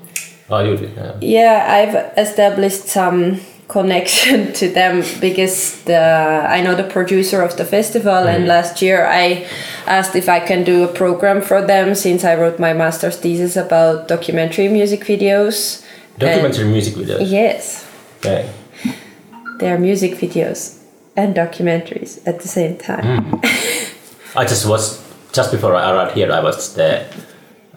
[0.49, 0.91] Oh, you did.
[0.97, 1.13] Yeah.
[1.21, 5.97] Yeah, I've established some connection to them because the
[6.49, 9.47] I know the producer of the festival and last year I
[9.87, 13.55] asked if I can do a program for them since I wrote my master's thesis
[13.55, 15.83] about documentary music videos.
[16.17, 17.29] Documentary music videos.
[17.29, 17.85] Yes,
[18.19, 18.49] Okay.
[19.59, 20.79] they are music videos
[21.17, 23.39] and documentaries at the same time.
[24.35, 25.01] I just was
[25.33, 26.31] just before I arrived here.
[26.31, 27.05] I watched the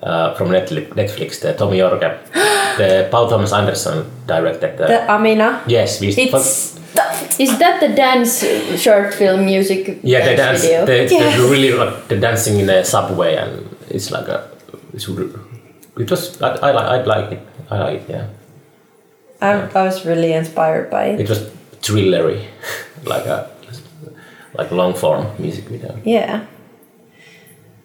[0.03, 2.03] uh, from Netflix, Netflix the Thom Yorke,
[2.76, 4.87] the Paul Thomas Anderson directed the.
[4.87, 5.62] The Anima.
[5.66, 6.09] yes, we.
[6.09, 6.76] It's
[7.38, 10.00] Is that the dance uh, short film music?
[10.02, 10.62] yeah, the dance.
[10.62, 10.85] video?
[10.87, 11.37] They, Yeah.
[11.37, 14.50] they really like the dancing in a subway, and it's like a.
[14.92, 16.40] It's, it was.
[16.42, 16.87] I, I like.
[16.87, 17.42] I like it.
[17.70, 18.11] I like it.
[18.11, 18.26] Yeah.
[19.40, 21.20] I, I was really inspired by it.
[21.20, 21.38] It was
[21.81, 22.42] thrillery,
[23.04, 23.48] like a
[24.54, 25.96] like long form music video.
[26.04, 26.46] Yeah.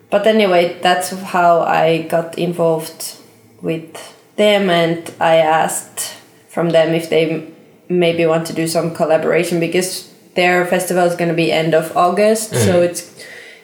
[0.09, 3.17] But anyway, that's how I got involved
[3.61, 3.95] with
[4.35, 6.15] them, and I asked
[6.49, 7.47] from them if they
[7.89, 11.95] maybe want to do some collaboration because their festival is going to be end of
[11.95, 13.13] August, so it's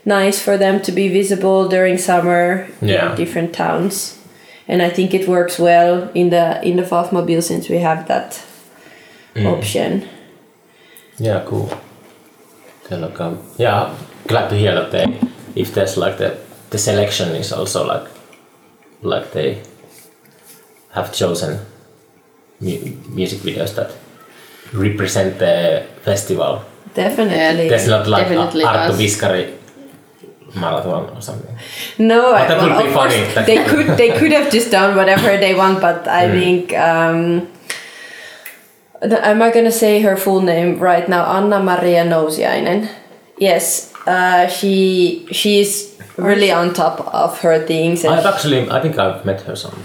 [0.05, 3.11] nice for them to be visible during summer Yeah.
[3.11, 4.17] in different towns.
[4.67, 8.39] And I think it works well in the in the Vaftmobile since we have that
[9.45, 10.07] option.
[11.17, 11.69] Yeah, cool.
[12.87, 13.95] Then like, um, yeah,
[14.27, 15.05] glad to hear that they,
[15.55, 16.37] if there's like the
[16.69, 18.07] the selection is also like,
[19.01, 19.61] like they
[20.91, 21.59] have chosen
[22.59, 23.91] mu- music videos that
[24.73, 26.61] represent the festival.
[26.95, 27.69] Definitely.
[27.69, 28.99] There's not like Definitely a Arto us.
[28.99, 29.53] Viskari
[30.55, 31.55] marathon or something.
[31.99, 33.45] No, I, that well, would be funny.
[33.45, 36.39] They could they could have just done whatever they want, but I Mm.
[36.39, 37.47] think um,
[39.01, 41.23] am I gonna say her full name right now?
[41.37, 42.89] Anna Maria Nousiainen.
[43.37, 48.97] Yes, uh, she she's really on top of her things, and I've actually, I think
[48.97, 49.77] I've met her some.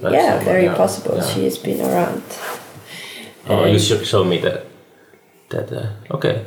[0.00, 1.16] Like yeah, somewhere, very yeah, possible.
[1.16, 1.26] yeah.
[1.26, 2.22] She's been around.
[3.48, 4.66] Oh, you should show me that.
[5.50, 6.44] That uh, okay.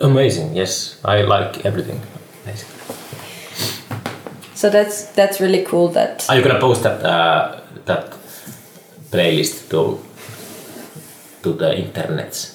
[0.00, 0.54] Amazing.
[0.56, 2.00] Yes, I like everything.
[2.44, 2.74] Basically.
[4.54, 5.88] So that's that's really cool.
[5.88, 8.12] That Are you gonna post that uh, that
[9.10, 9.98] playlist to
[11.42, 12.50] to the internet?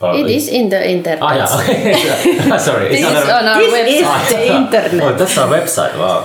[0.00, 1.20] Or It is in the internet.
[1.22, 1.46] Ah, yeah.
[1.60, 2.58] Okay.
[2.58, 2.88] Sorry.
[2.88, 4.24] This It's is on on our this website.
[4.24, 5.02] is the internet.
[5.04, 5.94] Oh, that's our website.
[6.00, 6.24] Wow.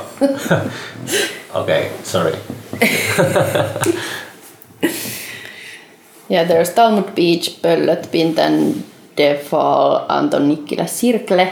[1.55, 1.89] Okay.
[2.03, 2.35] Sorry.
[6.29, 8.83] Yeah, there's Talmud Beach, Pöllöt, Pinten,
[9.17, 11.47] Defal, Anton Nikkilä, Sirkle,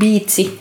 [0.00, 0.58] Beatsi,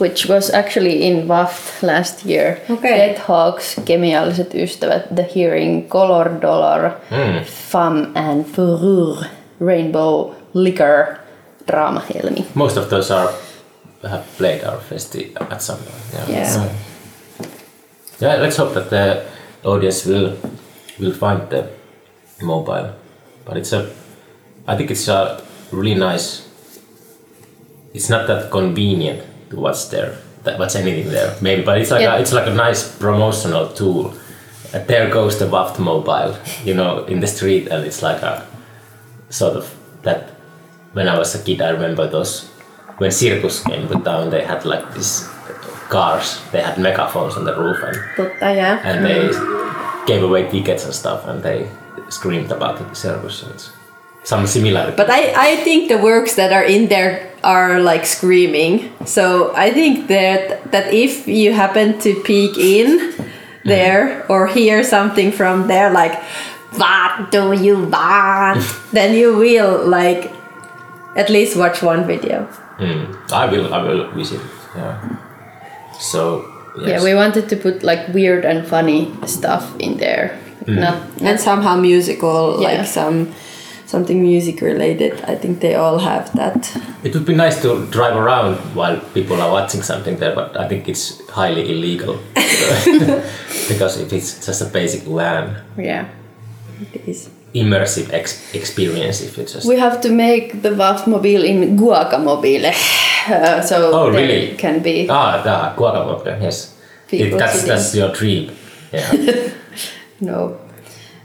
[0.00, 2.56] which was actually in Waft last year.
[2.70, 2.98] Okay.
[2.98, 7.44] Dead Hawks, Kemialliset ystävät, The Hearing, Color Dollar, Mm.
[7.44, 9.24] Femme and Fureur,
[9.60, 11.16] Rainbow Liquor,
[11.66, 12.46] Draama Helmi.
[12.54, 13.28] Most of those are
[14.08, 16.04] have played our festi at some point.
[16.28, 16.38] Yeah.
[16.40, 16.48] Yeah.
[16.48, 16.60] So-
[18.20, 18.36] yeah.
[18.36, 19.24] Let's hope that the
[19.64, 20.36] audience will
[20.98, 21.70] will find the
[22.42, 22.94] mobile,
[23.44, 23.90] but it's a.
[24.66, 26.46] I think it's a really nice.
[27.94, 30.18] It's not that convenient to watch there.
[30.44, 32.16] That watch anything there, maybe, but it's like Yeah.
[32.16, 34.14] a, it's like a nice promotional tool.
[34.72, 38.46] And there goes the Vaft mobile, you know, in the street, and it's like a
[39.30, 40.30] sort of that
[40.92, 42.46] when I was a kid, I remember those
[42.98, 44.30] when circus came to town.
[44.30, 45.26] They had like these
[45.88, 46.40] cars.
[46.52, 48.80] They had megaphones on the roof, and, Totta, yeah.
[48.84, 49.30] and they
[50.06, 51.68] gave away tickets and stuff, and they
[52.08, 53.38] screamed about the circus.
[53.38, 53.72] So it's
[54.24, 54.96] some similarity.
[54.96, 58.92] But I, I think the works that are in there are like screaming.
[59.06, 63.14] So I think that that if you happen to peek in
[63.64, 66.14] there or hear something from there like
[66.76, 70.32] what do you want then you will like
[71.16, 72.46] at least watch one video.
[72.78, 73.74] Mm, I will.
[73.74, 74.40] I will visit.
[74.76, 75.16] Yeah.
[75.98, 76.44] So
[76.78, 76.88] yes.
[76.88, 80.38] Yeah, we wanted to put like weird and funny stuff in there.
[80.66, 80.80] Mm.
[80.80, 82.68] Not And somehow musical, Yeah.
[82.78, 83.26] like some
[83.86, 85.12] something music related.
[85.26, 86.76] I think they all have that.
[87.04, 90.68] It would be nice to drive around while people are watching something there, but I
[90.68, 92.18] think it's highly illegal
[93.68, 96.04] because if it's just a basic LAN yeah.
[96.92, 97.30] It is.
[97.54, 102.72] immersive ex- experience, if it's just We have to make the WAF mobile in Guacamobile,
[103.30, 104.56] uh, so Oh, there really?
[104.56, 105.06] can be.
[105.10, 106.74] ah, the guacamole, yes.
[107.10, 108.50] It, that's that's your dream.
[108.92, 109.12] Yeah.
[110.20, 110.58] No.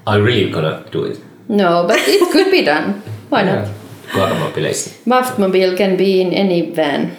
[0.06, 1.20] I really gonna do it?
[1.50, 3.02] No, but it could be done.
[3.30, 3.68] Why not?
[4.12, 4.94] Guacamobiles.
[5.08, 7.16] Vaftmobile can be in any van.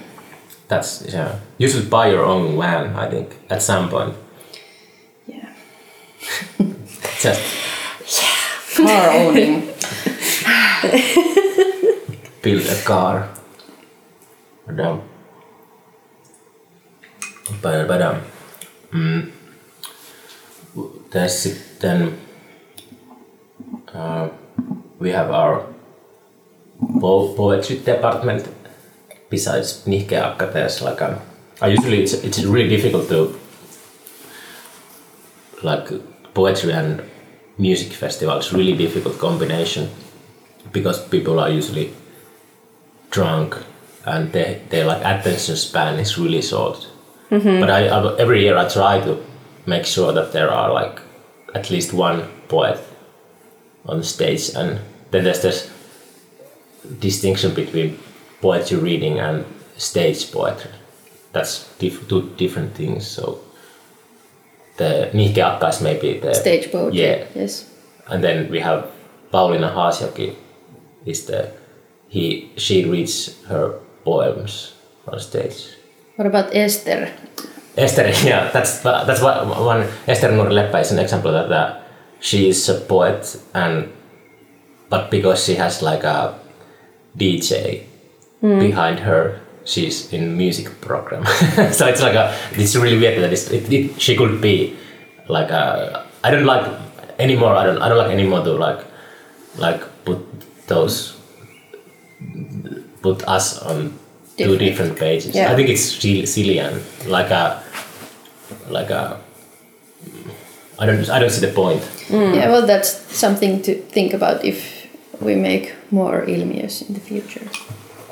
[0.69, 1.41] That's yeah.
[1.59, 2.95] You should buy your own van.
[2.95, 4.15] I think at some point.
[5.27, 5.49] Yeah.
[7.19, 7.43] Just
[8.77, 9.67] Car owning.
[12.43, 13.29] build a car.
[17.61, 18.21] But, but um,
[18.93, 19.31] mm,
[21.11, 22.19] there's then
[23.93, 24.29] uh,
[24.99, 25.67] we have our
[27.01, 28.49] po- poetry department
[29.31, 31.03] besides Nihke Akka there's like
[31.63, 33.39] I usually it's, it's really difficult to
[35.63, 35.89] like
[36.35, 37.03] poetry and
[37.59, 39.89] music festival is really difficult combination
[40.73, 41.93] because people are usually
[43.11, 43.57] drunk
[44.07, 46.87] and they, their like attention span is really short.
[47.31, 47.61] Mm-hmm.
[47.61, 49.23] But I, I every year I try to
[49.67, 51.01] make sure that there are like
[51.55, 52.79] at least one poet
[53.87, 55.71] on stage and then there's this
[57.01, 57.99] distinction between
[58.41, 59.45] poetry reading and
[59.77, 60.71] stage poetry.
[61.33, 63.07] That's diff- two different things.
[63.07, 63.41] So
[64.77, 67.01] the Nihke Akka is maybe the Stage poetry.
[67.01, 67.71] Yeah, Yes.
[68.09, 68.91] and then we have
[69.33, 70.35] Pauliina Haasjoki
[71.07, 71.51] is the
[72.09, 74.75] he she reads her poems
[75.09, 75.77] on stage.
[76.17, 77.11] What about Esther?
[77.77, 81.81] Esther, yeah, that's that's one Esther Nurleppä is an example that uh,
[82.21, 83.89] she is a poet and
[84.89, 86.39] but because she has like a
[87.17, 87.85] DJ
[88.41, 91.25] behind her, she's in music program.
[91.73, 94.77] so it's like a it's really weird that it's, it, it, she could be
[95.29, 96.65] like a I don't like
[97.19, 97.57] anymore.
[97.57, 98.85] I don't I don't like anymore to like
[99.57, 100.21] like put
[100.67, 101.17] those
[103.05, 103.77] put us on
[104.37, 104.59] two Different.
[104.61, 105.35] different pages.
[105.35, 105.53] Yeah.
[105.53, 106.75] I think it's silly, silly and
[107.07, 107.45] like a
[108.77, 109.03] like a
[110.79, 111.83] I don't I don't see the point.
[112.11, 114.59] Yeah, well, that's something to think about if
[115.21, 117.47] we make more ilmiös in the future.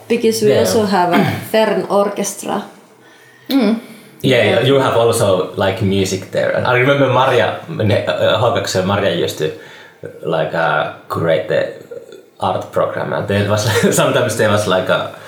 [0.09, 0.61] Because we Yeah.
[0.61, 2.63] also have a Fern orchestra.
[3.49, 6.53] Yeah, yeah, you have also like music there.
[6.57, 9.51] And I remember Maria uh, Hogaks and Maria used to
[10.23, 11.82] like uh, create the
[12.43, 13.65] art program, and there was
[13.97, 15.19] sometimes there was like a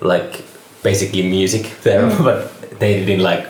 [0.00, 0.44] like
[0.82, 2.24] basically music there, mm.
[2.24, 3.46] but they didn't like.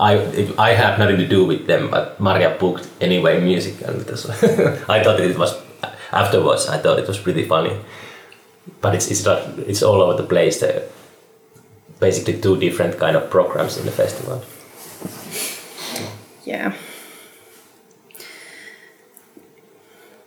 [0.00, 4.10] I I had nothing to do with them, but Maria booked anyway music, and it
[4.10, 4.26] was,
[4.88, 5.54] I thought it was
[6.12, 6.68] afterwards.
[6.68, 7.76] I thought it was pretty funny,
[8.80, 10.60] but it's it's not it's all over the place.
[10.60, 10.82] There
[12.00, 14.42] basically two different kind of programs in the festival.
[16.44, 16.74] Yeah.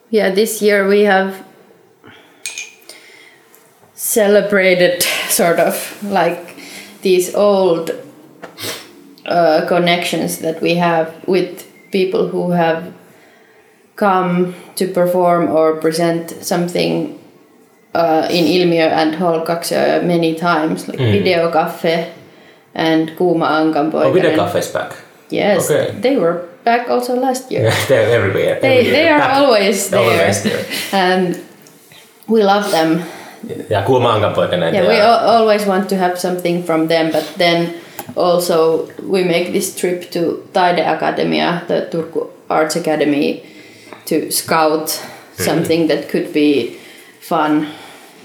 [0.09, 1.46] Yeah, this year we have
[3.97, 6.55] celebrated sort of like
[7.01, 7.91] these old
[9.25, 12.93] uh, connections that we have with people who have
[13.95, 17.17] come to perform or present something
[17.95, 21.11] uh, in Ilmiö and Holkaksö many times, like Mm.
[21.11, 22.11] Video Cafe
[22.75, 24.05] and Kuuma Ankanpoikainen.
[24.09, 24.93] Oh, Video Cafe is back.
[25.31, 25.91] Yes, Okay.
[26.01, 27.71] they were back also last year.
[27.87, 28.59] They're everywhere.
[28.61, 29.37] They, they are Back.
[29.37, 29.99] always there.
[29.99, 30.65] Always there.
[30.93, 31.39] And
[32.27, 33.01] we love them.
[33.47, 33.55] Ja.
[34.73, 37.73] Yeah, we al- always want to have something from them, but then
[38.15, 43.43] also we make this trip to Taide Academia, the Turku Arts Academy,
[44.05, 45.43] to scout hmm.
[45.43, 46.77] something that could be
[47.19, 47.67] fun.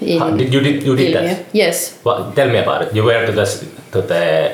[0.01, 1.29] In How- did you did you did Ilmiö.
[1.29, 1.45] that?
[1.53, 1.99] Yes.
[2.03, 2.95] Well, tell me about it.
[2.95, 3.45] You were to the
[3.91, 4.51] to the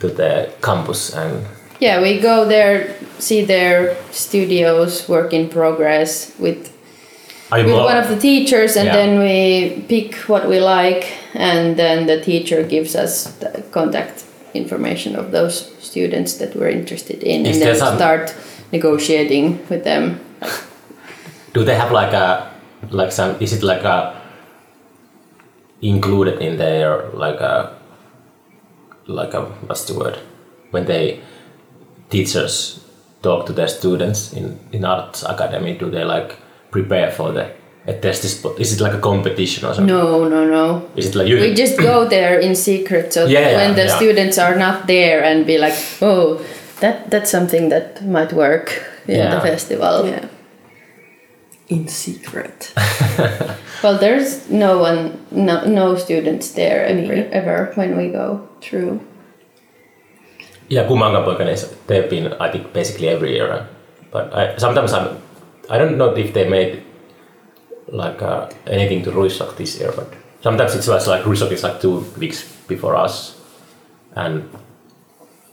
[0.00, 1.46] to the campus and
[1.80, 6.70] Yeah, we go there, see their studios, work in progress with
[7.58, 8.96] you with more, one of the teachers and Yeah.
[8.96, 15.16] then we pick what we like and then the teacher gives us the contact information
[15.16, 18.34] of those students that we're interested in Is and then some- start
[18.72, 20.20] negotiating with them
[21.52, 22.50] do they have like a
[22.90, 24.14] like some is it like a
[25.82, 27.70] included in their like a
[29.06, 30.18] like a what's the word
[30.70, 31.20] when they
[32.10, 32.80] teachers
[33.22, 36.36] talk to their students in in arts academy do they like
[36.74, 37.44] prepare for the
[37.86, 40.64] a test is is it like a competition or something no no no
[40.96, 43.84] is it like you we just go there in secret so Yeah, yeah, when the
[43.86, 43.96] yeah.
[43.98, 46.24] students are not there and be like oh
[46.80, 48.66] that that's something that might work
[49.08, 49.34] in Yeah.
[49.34, 50.24] the festival Yeah.
[51.68, 52.72] In secret.
[53.82, 54.98] well there's no one
[55.30, 57.28] no, no students there ever, Niin.
[57.32, 58.26] ever when we go
[58.64, 59.00] through
[60.68, 63.66] Yeah, Kuuma Ankanpoikainen, is- they've been, I think, basically every year.
[64.10, 65.08] But I, sometimes I'm,
[65.70, 66.82] I don't know if they made
[67.88, 70.12] like uh, anything to Ruisrock this year, but
[70.42, 73.40] sometimes it was like Ruisrock is like two weeks before us.
[74.16, 74.48] And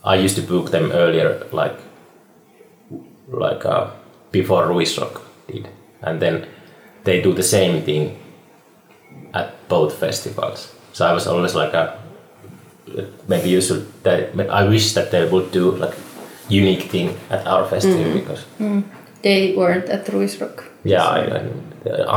[0.03, 1.77] I used to book them earlier, like
[3.27, 3.91] like uh,
[4.31, 5.67] before Ruisrock did,
[6.01, 6.47] and then
[7.03, 8.17] they do the same thing
[9.33, 10.73] at both festivals.
[10.93, 12.01] So I was always like a
[13.27, 13.87] maybe you should.
[14.03, 15.95] They, I wish that they would do like
[16.49, 18.45] unique thing at our festival because
[19.21, 20.63] They weren't at Ruisrock.
[20.83, 21.41] yeah, I, I,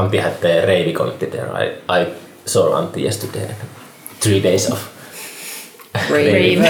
[0.01, 1.51] Antti had the Reivikontti there.
[1.53, 2.13] I I
[2.45, 3.55] saw Antti yesterday.
[4.21, 4.81] Three days of
[6.11, 6.59] Rave.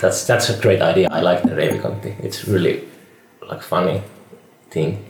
[0.00, 1.08] That's that's a great idea.
[1.10, 2.14] I like the Reivikontti.
[2.22, 2.82] It's really
[3.48, 4.02] like funny
[4.70, 5.04] thing.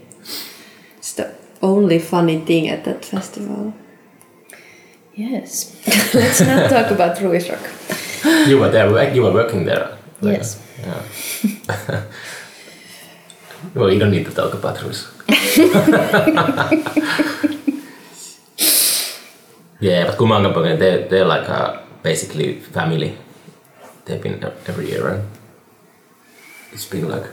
[0.99, 3.75] It's the only funny thing at that festival.
[5.15, 5.75] Yes.
[6.15, 7.65] Let's not talk about Ruisrock.
[8.49, 9.15] You were there.
[9.15, 9.97] You were working there.
[10.25, 10.59] Like, Yes.
[10.81, 12.03] Yeah.
[13.75, 15.09] well, you don't need to talk about Rus.
[19.81, 23.17] yeah, but Kuuma Ankanpoikainen, they they're like a basically family.
[24.05, 25.23] They've been every year, and
[26.73, 27.31] it's been like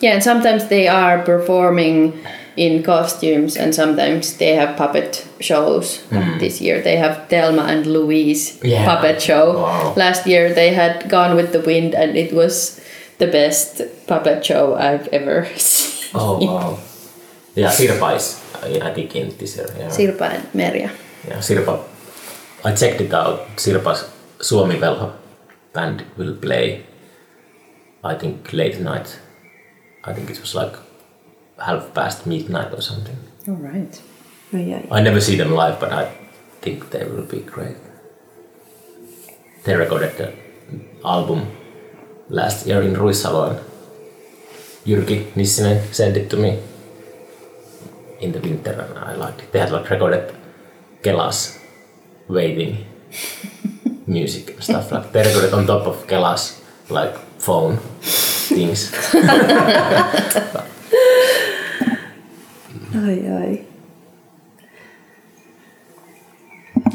[0.00, 2.12] Yeah, and sometimes they are performing
[2.56, 6.02] in costumes, and sometimes they have puppet shows.
[6.10, 8.84] Like This year they have Thelma and Louise Yeah.
[8.86, 9.58] puppet show.
[9.58, 9.94] Wow.
[9.96, 12.80] Last year they had Gone with the Wind, and it was
[13.18, 16.10] the best puppet show I've ever seen.
[16.14, 16.78] oh wow.
[17.54, 19.68] Yeah, Sirpa is I I think in this year.
[19.78, 19.90] Yeah.
[19.90, 20.90] Sirpa and Merja.
[21.28, 21.78] Yeah, Sirpa.
[22.64, 23.56] I checked it out.
[23.56, 24.04] Sirpa's
[24.40, 25.10] Suomi Velho
[25.72, 26.82] band will play.
[28.04, 29.18] I think late night.
[30.04, 30.76] I think it was like
[31.58, 33.16] half past midnight or something.
[33.48, 34.00] All right.
[34.52, 34.86] Oh, yeah.
[34.90, 36.12] I never see them live, but I
[36.60, 37.76] think they will be great.
[39.64, 40.32] They recorded the
[41.04, 41.50] album
[42.28, 43.60] last year in Ruissalo and
[44.84, 46.60] Jyrki Nissinen sent it to me
[48.20, 49.52] in the winter and I liked it.
[49.52, 50.34] They had like recorded
[51.02, 51.58] Kelas
[52.28, 52.84] waiting
[54.06, 58.92] music and stuff like they recorded on top of Kelas like phone things.
[62.94, 63.64] Aye, aye.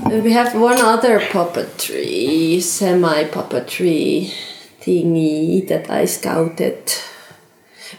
[0.09, 4.31] We have one other puppetry, semi puppetry
[4.81, 6.93] thingy that I scouted.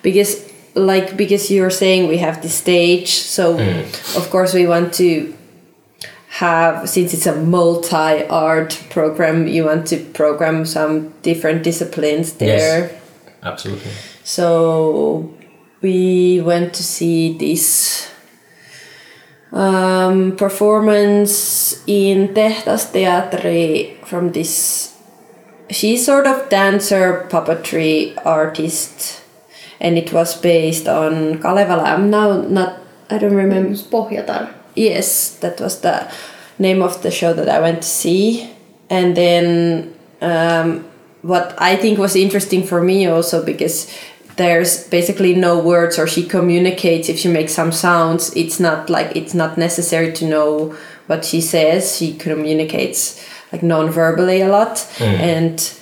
[0.02, 4.16] Because, like, because you're saying we have the stage, so mm.
[4.16, 5.34] of course we want to
[6.28, 12.88] have, since it's a multi art program, you want to program some different disciplines there.
[12.88, 13.02] Yes.
[13.42, 13.90] Absolutely.
[14.24, 15.34] So
[15.82, 18.10] we went to see this
[19.52, 24.96] um, performance in Tehdas Teatteri from this.
[25.70, 29.22] She's sort of dancer puppetry artist,
[29.80, 31.84] and it was based on Kalevala.
[31.84, 32.78] I'm now not.
[33.08, 33.70] I don't remember.
[33.74, 34.52] Pohjatar.
[34.74, 36.10] Yes, that was the
[36.58, 38.50] name of the show that I went to see.
[38.88, 40.84] And then um,
[41.22, 43.90] what I think was interesting for me also because
[44.36, 48.34] there's basically no words or she communicates if she makes some sounds.
[48.36, 50.76] It's not like it's not necessary to know
[51.06, 51.96] what she says.
[51.96, 54.86] She communicates like non-verbally a lot.
[55.00, 55.72] And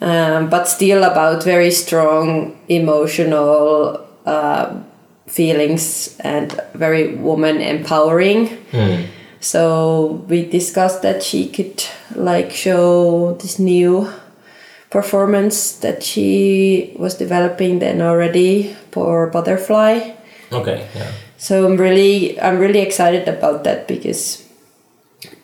[0.00, 4.76] um, but still about very strong emotional uh,
[5.26, 8.58] feelings and very woman empowering.
[9.40, 11.82] So we discussed that she could
[12.14, 14.08] like show this new
[14.98, 20.14] performance that she was developing then already for butterfly
[20.52, 21.10] Okay, yeah.
[21.36, 24.22] so i'm really i'm really excited about that because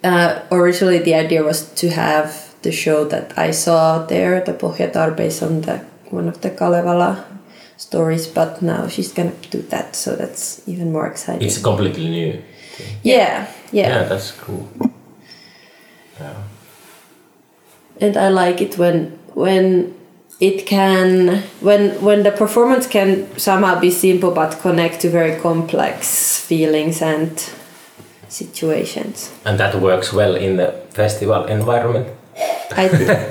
[0.05, 2.29] uh, originally the idea was to have
[2.63, 5.77] the show that i saw there the pohjatar based on the
[6.15, 7.25] one of the kalevala
[7.77, 12.33] stories but now she's gonna do that so that's even more exciting It's completely new.
[13.03, 14.67] yeah yeah, Yeah, that's cool.
[16.21, 16.35] Yeah.
[18.01, 19.95] and i like it when when
[20.41, 26.41] it can when when the performance can somehow be simple but connect to very complex
[26.41, 27.51] feelings and
[28.29, 32.07] situations And that works well in the festival environment.
[32.77, 32.85] i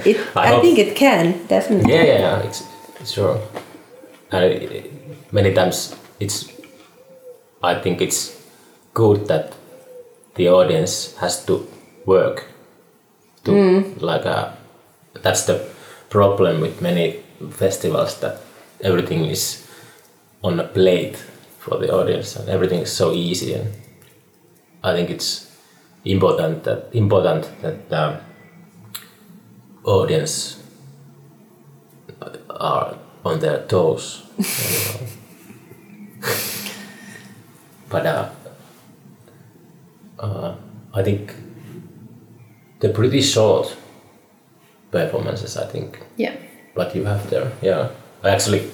[0.05, 2.47] it I i, think it can definitely Yeah, yeah, yeah.
[2.47, 2.63] It's,
[3.05, 3.39] sure.
[4.31, 4.91] And it-
[5.31, 6.47] many times it's.
[7.63, 8.35] I think it's
[8.93, 9.53] good that
[10.35, 11.67] the audience has to
[12.05, 12.45] work.
[13.43, 14.05] To hmm.
[14.05, 14.57] like a,
[15.23, 15.65] that's the
[16.09, 18.41] problem with many festivals that
[18.81, 19.67] everything is
[20.43, 21.17] on a plate
[21.59, 23.73] for the audience and everything is so easy and
[24.83, 25.49] I think it's
[26.05, 28.21] important that important that the
[29.83, 30.63] audience
[32.49, 34.23] are on their toes.
[37.89, 38.29] but uh,
[40.19, 40.55] uh,
[40.93, 41.33] I think
[42.79, 43.75] they're pretty short
[44.91, 45.57] performances.
[45.57, 46.33] I think Yeah.
[46.75, 47.51] what you have there.
[47.61, 47.89] Yeah,
[48.23, 48.69] I actually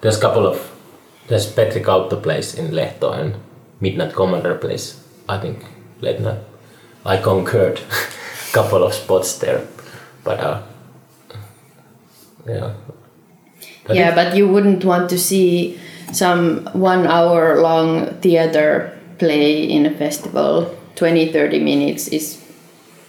[0.00, 0.58] there's a couple of
[1.28, 3.34] there's Petri Kautto place in Lehto and
[3.80, 4.96] Midnight Commander place.
[5.28, 5.64] I think
[6.00, 6.38] late night.
[7.04, 9.60] I conquered a couple of spots there,
[10.24, 10.62] but uh,
[12.46, 12.72] yeah.
[13.88, 15.78] I yeah, but you wouldn't want to see
[16.12, 20.74] some one hour long theater play in a festival.
[20.96, 22.42] 20 30 minutes is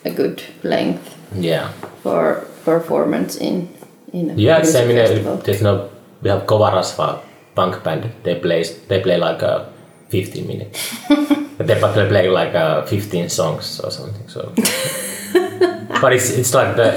[0.04, 1.72] a good length yeah.
[2.08, 3.68] For performance in
[4.14, 5.90] in a Yeah, same in a, there's no
[6.22, 7.20] we have Kovarasva
[7.56, 8.04] punk band.
[8.24, 9.72] They play they play like a
[10.10, 10.96] 15 minutes.
[11.58, 14.28] they but they play like uh, 15 songs or something.
[14.30, 14.54] So,
[16.02, 16.90] but it's it's like the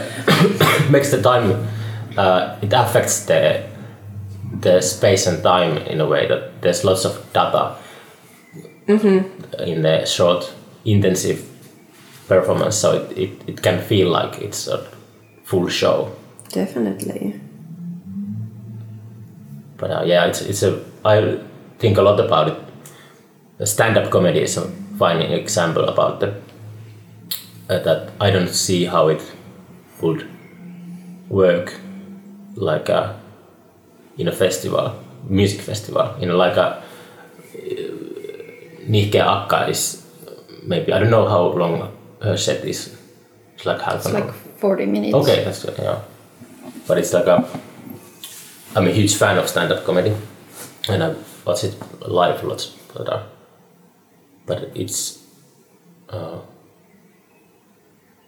[0.91, 1.67] makes the time.
[2.17, 3.63] Uh, it affects the
[4.61, 7.77] the space and time in a way that there's lots of data
[9.67, 10.53] in the short
[10.85, 11.41] intensive
[12.27, 14.87] performance so it, it, it can feel like it's a
[15.51, 15.97] full show
[16.53, 17.41] Definitely.
[19.77, 20.85] But uh, yeah, it's it's a.
[21.05, 21.39] I
[21.79, 23.67] think a lot about it.
[23.67, 24.67] Stand-up comedy is a
[24.99, 26.35] fine example about the
[27.69, 29.23] uh, that I don't see how it
[30.03, 30.29] would
[31.29, 31.75] work
[32.57, 33.21] like a
[34.19, 34.93] in a festival,
[35.29, 36.83] music festival, in like a uh,
[38.91, 40.05] Nihke Akka is
[40.65, 42.97] maybe I don't know how long her set is.
[43.55, 44.35] It's like half It's an like hour.
[44.61, 45.15] 40 minutes.
[45.15, 45.79] Okay, that's good.
[45.79, 46.01] Yeah,
[46.87, 47.49] but it's like a.
[48.77, 50.15] I'm a huge fan of stand-up comedy,
[50.89, 51.75] and I watch it
[52.07, 52.67] live lots.
[52.95, 53.23] But uh,
[54.47, 55.19] but it's.
[56.09, 56.39] Uh,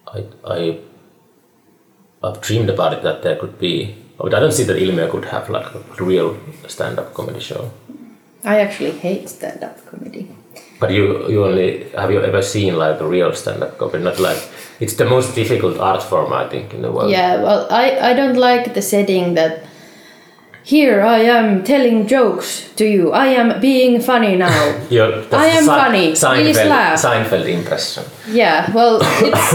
[0.08, 0.78] I I.
[2.24, 3.96] I've dreamed about it that there could be.
[4.16, 7.72] But I don't see that Ilmiö could have like a real stand-up comedy show.
[8.44, 10.28] I actually hate stand up comedy.
[10.82, 14.02] But you you only have you ever seen like a real stand-up comedy?
[14.02, 14.42] Not like
[14.80, 17.08] it's the most difficult art form I think in the world.
[17.10, 19.64] Yeah, well, I, I don't like the setting that
[20.64, 23.12] here I am telling jokes to you.
[23.12, 24.50] I am being funny now.
[25.32, 26.08] I am funny.
[26.08, 26.98] Please Seinfeld, laugh.
[27.00, 28.04] Seinfeld impression.
[28.28, 29.54] yeah, well, it's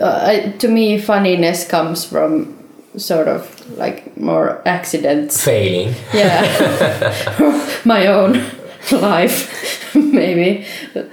[0.00, 2.56] uh, to me funniness comes from
[2.96, 3.46] sort of
[3.78, 5.44] like more accidents.
[5.44, 5.94] Failing.
[6.12, 8.42] Yeah, my own
[9.00, 10.66] life maybe,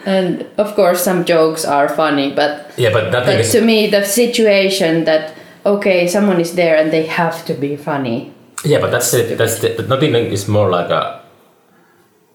[0.06, 3.52] and of course some jokes are funny, but Yeah, but is.
[3.52, 8.34] to me, the situation that okay, someone is there and they have to be funny.
[8.66, 9.38] Yeah, but that's it.
[9.38, 11.22] That's the, but nothing is more like a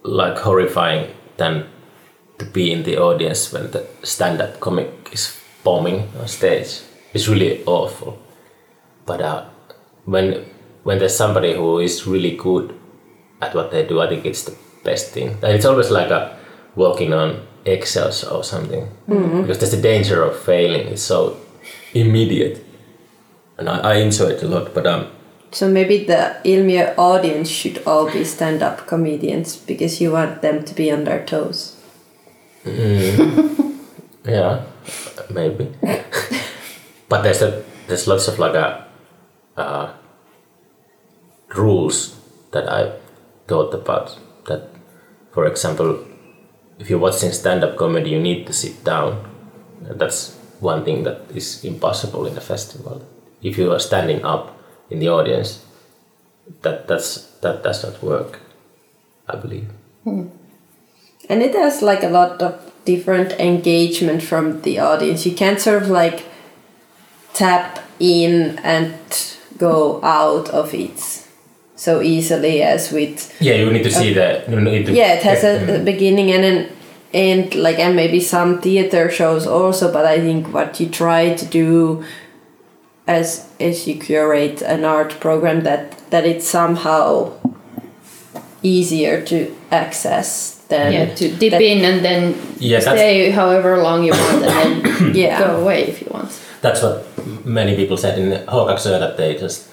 [0.02, 1.66] like horrifying than
[2.38, 6.80] to be in the audience when the stand-up comic is bombing on stage.
[7.12, 8.18] It's really awful.
[9.06, 9.44] But uh,
[10.04, 10.44] when
[10.84, 12.74] when there's somebody who is really good
[13.40, 15.28] at what they do, I think it's the best thing.
[15.42, 16.36] And it's always like a
[16.76, 18.88] working on eggshells or something
[19.42, 20.88] because there's the danger of failing.
[20.88, 21.36] It's so
[21.94, 22.64] immediate,
[23.58, 24.74] and I, I enjoy it a lot.
[24.74, 25.06] But um,
[25.50, 30.74] So maybe the Ilmiö audience should all be stand-up comedians because you want them to
[30.74, 31.74] be on their toes.
[34.28, 34.60] Yeah,
[35.30, 35.72] maybe.
[37.08, 38.84] but there's a there's lots of like a
[39.56, 39.92] uh,
[41.56, 42.14] rules
[42.52, 42.92] that I
[43.46, 44.18] thought about.
[45.38, 46.04] For example,
[46.80, 49.22] if you're watching stand-up comedy, you need to sit down.
[49.82, 53.06] That's one thing that is impossible in a festival.
[53.40, 54.58] If you are standing up
[54.90, 55.64] in the audience,
[56.62, 58.40] that that's that does not work.
[59.28, 59.70] I believe.
[60.02, 60.26] Hmm.
[61.30, 65.24] And it has like a lot of different engagement from the audience.
[65.24, 66.26] You can't sort of like
[67.32, 68.98] tap in and
[69.56, 71.27] go out of it
[71.78, 74.42] so easily as with Yeah, you need to see the.
[74.50, 76.58] You need to yeah it has a, a beginning and an
[77.14, 81.46] end like and maybe some theater shows also but i think what you try to
[81.46, 82.04] do
[83.06, 87.32] as as you curate an art program that that it's somehow
[88.62, 89.36] easier to
[89.70, 94.44] access than yeah, to dip that- in and then Yeah, stay however long you want
[94.44, 95.38] and then Yeah.
[95.38, 96.30] go away if you want.
[96.60, 97.04] That's what
[97.44, 99.68] many people said in Håkaksö that they just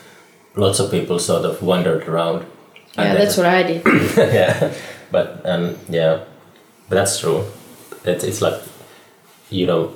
[0.56, 2.46] lots of people sort of wandered around.
[2.98, 3.84] Yeah, that's what I did.
[4.18, 4.74] yeah,
[5.12, 6.24] but um, yeah,
[6.90, 7.46] but that's true.
[8.04, 8.62] It's it's like
[9.50, 9.94] you know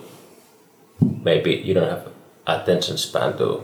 [1.01, 2.07] maybe you don't have
[2.45, 3.63] attention span to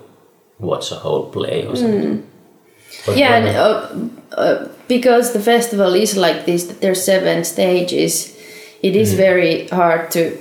[0.59, 2.25] watch a whole play or something.
[3.05, 8.35] But yeah, and, uh, uh, because the festival is like this, that there's seven stages,
[8.81, 10.37] it is very hard to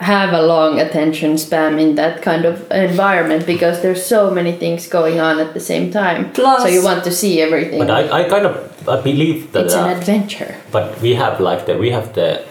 [0.00, 4.86] have a long attention span in that kind of environment because there's so many things
[4.88, 6.32] going on at the same time.
[6.32, 7.78] Plus- so you want to see everything.
[7.78, 10.56] but I, I kind of I believe that it's uh, an adventure.
[10.72, 12.42] but we have like the we have the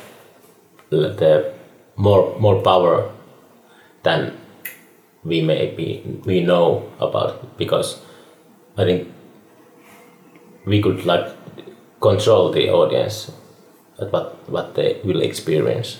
[0.92, 1.52] the
[1.96, 3.10] more more power
[4.04, 4.38] than
[5.24, 8.00] we maybe we know about because
[8.78, 9.12] I think
[10.66, 11.28] we could like
[12.00, 13.32] control the audience
[14.00, 15.98] at what what they will experience.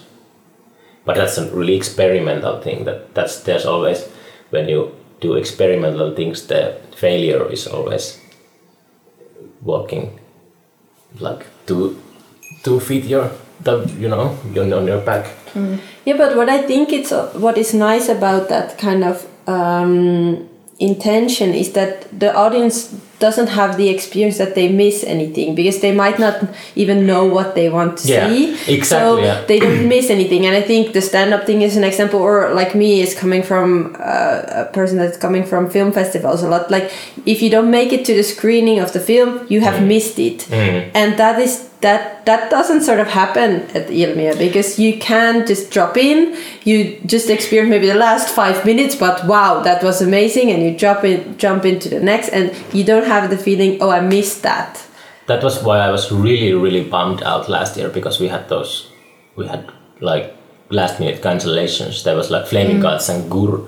[1.10, 2.86] But that's a really experimental thing.
[2.86, 4.06] That that's there's always
[4.52, 8.22] when you do experimental things, the failure is always
[9.64, 10.20] walking
[11.20, 11.98] like two
[12.62, 13.32] two feet your
[13.64, 15.26] the you know you're on your back.
[16.06, 20.48] Yeah, but what I think it's uh, what is nice about that kind of um,
[20.78, 25.92] intention is that the audience doesn't have the experience that they miss anything because they
[25.92, 26.36] might not
[26.76, 28.54] even know what they want to Yeah, see.
[28.78, 29.46] exactly, So yeah.
[29.46, 32.20] they don't miss anything, and I think the stand-up thing is an example.
[32.20, 36.50] Or like me, is coming from uh, a person that's coming from film festivals a
[36.50, 36.72] lot.
[36.72, 36.92] Like
[37.26, 40.50] if you don't make it to the screening of the film, you have missed it,
[40.52, 45.72] and that is that that doesn't sort of happen at Ilmiö because you can just
[45.72, 50.52] drop in, you just experience maybe the last five minutes, but wow, that was amazing,
[50.52, 53.90] and you jump in, jump into the next, and you don't have the feeling, oh,
[53.90, 54.84] I missed that.
[55.28, 58.92] That was why I was really really bummed out last year because we had those
[59.36, 59.72] we had
[60.02, 60.36] like
[60.70, 62.04] last minute cancellations.
[62.04, 63.60] There was like Flaming Gods and Gur.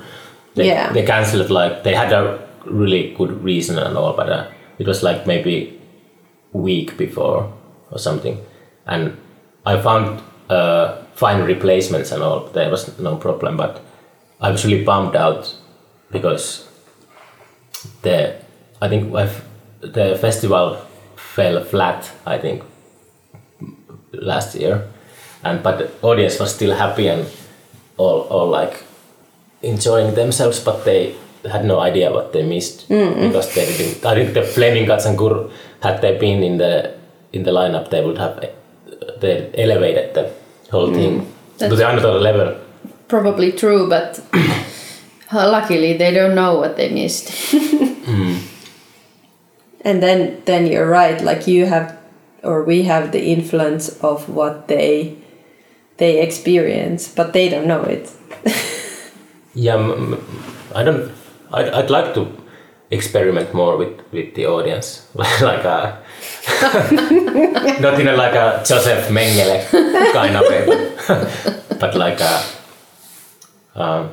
[0.56, 0.92] They, Yeah.
[0.92, 4.48] they cancelled like they had a really good reason and all, but uh,
[4.80, 5.80] it was like maybe
[6.52, 7.54] week before
[7.92, 8.40] or something,
[8.86, 9.18] and
[9.66, 12.48] I found uh, fine replacements and all.
[12.48, 13.82] There was no problem, but
[14.40, 15.56] I was really bummed out
[16.12, 16.68] because
[18.02, 18.36] the
[18.82, 19.44] I think I've,
[19.82, 20.78] the festival
[21.16, 22.12] fell flat.
[22.26, 22.64] I think
[24.14, 24.88] last year,
[25.44, 27.28] and but the audience was still happy and
[27.98, 28.84] all all like
[29.62, 31.16] enjoying themselves, but they
[31.50, 34.06] had no idea what they missed because they didn't.
[34.06, 35.50] I think the Flaming Gods and Gur
[35.82, 36.94] had they been in the
[37.34, 38.48] in the lineup, they would have uh,
[39.20, 40.32] they elevated the
[40.70, 40.96] whole mm.
[40.96, 42.58] thing to the another level.
[43.08, 44.20] Probably true, but
[45.34, 47.32] luckily they don't know what they missed.
[48.02, 48.42] Mm.
[49.86, 51.98] And then then you're right, like you have
[52.44, 55.16] or we have the influence of what they
[55.98, 58.10] they experience, but they don't know it.
[59.54, 60.26] Yeah, m- m-
[60.74, 61.12] I don't.
[61.52, 62.26] I'd, I'd like to
[62.92, 66.04] experiment more with, with the audience, like a
[67.82, 69.66] not in a like a Joseph Mengele
[70.14, 72.44] kind of way, but, but like a.
[73.74, 74.12] Um,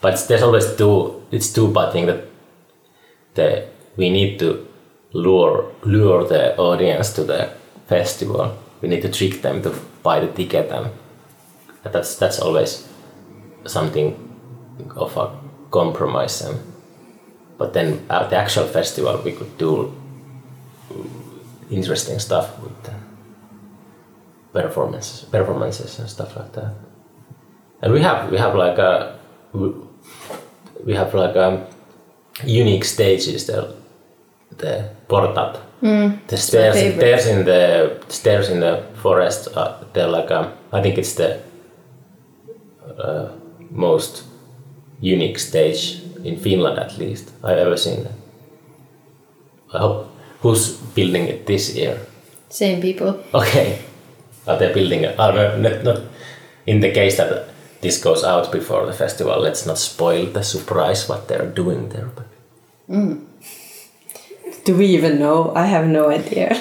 [0.00, 1.26] but there's always two.
[1.30, 2.24] It's two thing that
[3.34, 3.66] the
[3.96, 4.66] we need to
[5.12, 7.50] lure lure the audience to the
[7.86, 8.56] festival.
[8.82, 10.90] We need to trick them to buy the ticket, and
[11.82, 12.88] that's that's always
[13.66, 14.16] something
[14.96, 15.30] of a
[15.70, 16.42] compromise.
[16.42, 16.58] And,
[17.60, 19.92] but then at the actual festival, we could do
[21.70, 22.90] interesting stuff with
[24.54, 26.72] performances, performances and stuff like that.
[27.82, 29.18] And we have we have like a
[30.86, 31.66] we have like a
[32.44, 33.46] unique stages.
[33.46, 33.74] The
[34.56, 35.60] the portat,
[36.28, 39.48] the stairs, stairs in the stairs in the forest.
[39.54, 41.40] Uh, they're like um, I think it's the
[42.98, 43.28] uh,
[43.70, 44.24] most
[45.00, 48.06] unique stage in Finland at least I've ever seen.
[49.74, 50.06] I hope
[50.42, 51.98] who's building it this year?
[52.48, 53.14] Same people.
[53.34, 53.78] Okay,
[54.46, 55.18] are they building it?
[55.18, 56.00] Are they not, not
[56.66, 57.46] in the case that
[57.80, 59.38] this goes out before the festival?
[59.40, 62.10] Let's not spoil the surprise what they're doing there.
[62.16, 62.26] But
[62.88, 63.24] mm.
[64.64, 65.52] Do we even know?
[65.54, 66.52] I have no idea.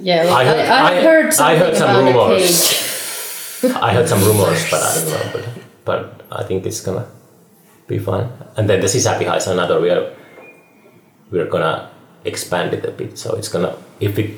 [0.00, 3.72] Yeah, well, I I, heard- I, I- heard I heard some about rumors.
[3.82, 5.30] I heard some rumors, but I don't know.
[5.32, 5.44] But,
[5.84, 7.06] but I think it's gonna
[7.86, 8.30] be fun.
[8.56, 9.80] And then the Sisäpiha is another.
[9.80, 10.10] We are
[11.30, 11.90] we're gonna
[12.24, 14.30] expand it a bit, so it's gonna if it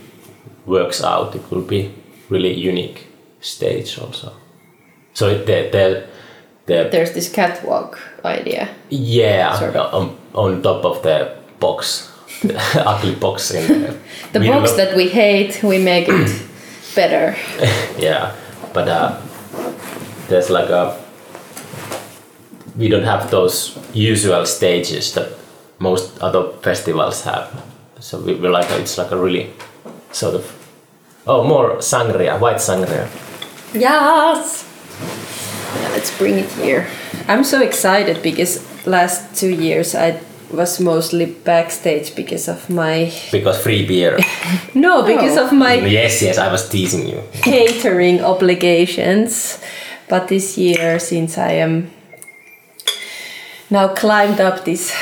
[0.66, 1.90] works out, it will be
[2.30, 3.06] really unique
[3.40, 4.32] stage also.
[5.14, 6.06] So it, the the
[6.66, 8.68] the There's this catwalk idea.
[8.90, 9.94] yeah Sort of.
[9.94, 12.10] on, on top of the box,
[12.42, 13.82] the ugly box in
[14.32, 16.42] the, box of- that we hate, we make it
[16.96, 17.36] better.
[17.98, 18.34] yeah
[18.74, 19.16] but uh,
[20.28, 20.96] there's like a
[22.76, 25.28] we don't have those usual stages that
[25.78, 27.48] most other festivals have
[28.00, 29.50] so we, we're like it's like a really
[30.12, 30.44] sort of
[31.26, 33.06] oh more sangria white sangria
[33.74, 34.64] Yes.
[35.00, 36.86] Yeah, let's bring it here.
[37.28, 40.20] I'm so excited because last two years I
[40.50, 44.18] was mostly backstage because of my because free beer
[44.74, 45.46] no because Oh.
[45.46, 45.84] of my oh.
[45.84, 49.58] yes yes i was teasing you catering obligations.
[50.08, 51.90] But this year, since I am
[53.70, 54.92] now climbed up this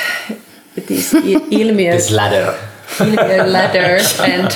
[0.89, 2.55] this Il- Ilmiö this ladder
[2.99, 3.99] Ilmiö ladder
[4.33, 4.51] and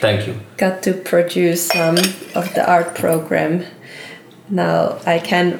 [0.00, 1.96] thank you got to produce some
[2.34, 3.62] of the art program.
[4.50, 5.58] Now I can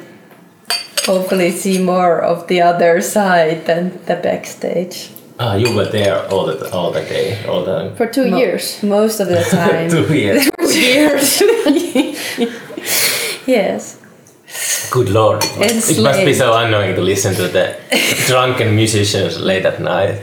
[1.07, 5.11] hopefully see more of the other side than the backstage.
[5.41, 8.83] Ah, you were there all the all the day, all the For two Mo- years.
[8.83, 9.91] Most of the time.
[9.91, 10.49] two years.
[10.75, 11.43] years.
[13.47, 13.98] yes.
[14.91, 17.77] Good lord, it must, be so annoying to listen to the
[18.27, 20.21] drunken musicians late at night.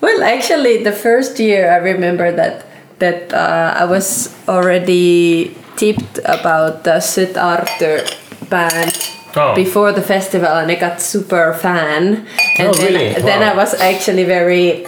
[0.00, 2.66] Well, actually, the first year I remember that
[2.98, 8.04] that uh, I was already tipped about the Syd Arthur
[8.48, 8.96] band
[9.38, 9.54] Oh.
[9.54, 12.24] before the festival, and I got super fan.
[12.58, 13.12] And Oh, then, really?
[13.20, 14.86] then I was actually very,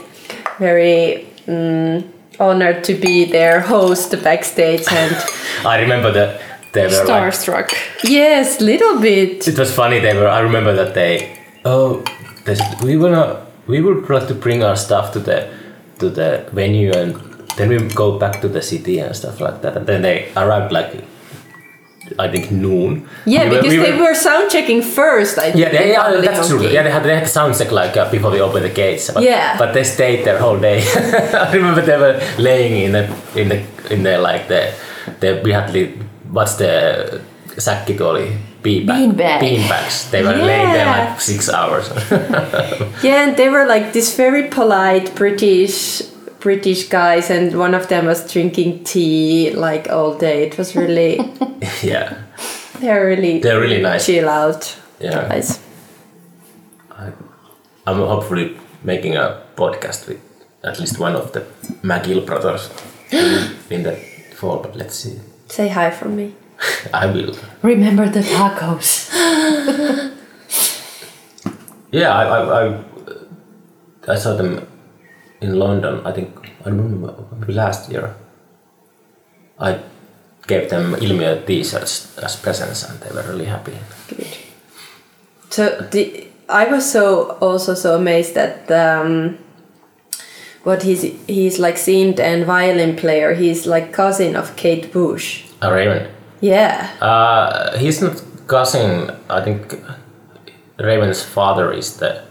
[0.59, 2.03] very mm,
[2.41, 5.15] honored to be their host backstage, and
[5.67, 6.41] I remember that
[6.73, 7.73] they were like, Starstruck.
[8.05, 9.47] yes, little bit.
[9.49, 9.99] it was funny.
[10.01, 10.29] They were.
[10.29, 11.39] I remember that they.
[11.65, 12.03] Oh,
[12.45, 13.47] this, we wanna.
[13.67, 15.49] We would like to bring our stuff to the
[15.99, 17.15] to the venue and
[17.57, 19.77] then we go back to the city and stuff like that.
[19.77, 21.05] And then they arrived like.
[22.19, 23.07] I think noon.
[23.27, 25.37] Yeah, We were- because we they were- were sound checking first.
[25.37, 25.57] I think.
[25.57, 26.57] Yeah, they, yeah that's true.
[26.59, 26.73] Monkey.
[26.75, 29.11] Yeah, they had, they had sound check like uh, before they opened the gates.
[29.11, 29.59] But, Yeah.
[29.59, 30.81] But they stayed there whole day.
[31.35, 33.05] I remember they were laying in the
[33.37, 33.59] in the
[33.93, 34.73] in the like the
[35.21, 35.71] the we had
[36.31, 37.21] what's the
[37.57, 39.41] sakkitoli beanbag Beanbag.
[39.41, 40.11] beanbags.
[40.11, 41.89] They were laying there like six hours.
[43.03, 46.03] Yeah, and they were like this very polite British
[46.41, 50.47] British guys, and one of them was drinking tea like all day.
[50.47, 51.19] It was really
[51.83, 52.15] yeah,
[52.81, 54.07] they're really They're really nice.
[54.07, 55.29] chill out Yeah.
[55.29, 55.59] guys.
[57.87, 60.21] I'm hopefully making a podcast with
[60.63, 61.41] at least one of the
[61.83, 62.71] Magill brothers
[63.11, 63.93] in, in the
[64.37, 64.59] fall.
[64.59, 65.19] But let's see.
[65.49, 66.35] Say hi from me.
[66.93, 67.35] I will.
[67.63, 69.11] Remember the tacos.
[71.91, 72.83] Yeah, I, I, I,
[74.09, 74.67] I saw them
[75.41, 76.07] in London.
[76.07, 78.15] I think I don't remember maybe last year.
[79.59, 79.79] I
[80.47, 83.73] gave them Ilmiö T-shirts as presents, and they were really happy.
[84.09, 84.27] Good.
[85.51, 89.39] So the I was so also so amazed that um,
[90.65, 93.35] what he's he's like synth and violin player.
[93.35, 95.45] He's like cousin of Kate Bush.
[95.63, 96.09] Uh, Raven.
[96.41, 96.91] Yeah.
[97.01, 99.11] Uh, he's not cousin.
[99.29, 99.75] I think
[100.79, 102.23] Raven's father is the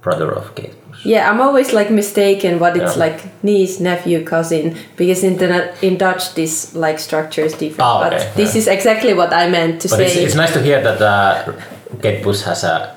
[0.00, 1.04] brother of Kate Bush.
[1.04, 3.04] Yeah, I'm always like mistaken what it's Yeah.
[3.06, 7.82] like niece, nephew, cousin because in the, in Dutch this like structure is different.
[7.82, 8.60] Ah, but this yeah.
[8.60, 10.06] is exactly what I meant to But say.
[10.06, 11.52] it's, it's nice to hear that uh,
[12.00, 12.96] Kate Bush has a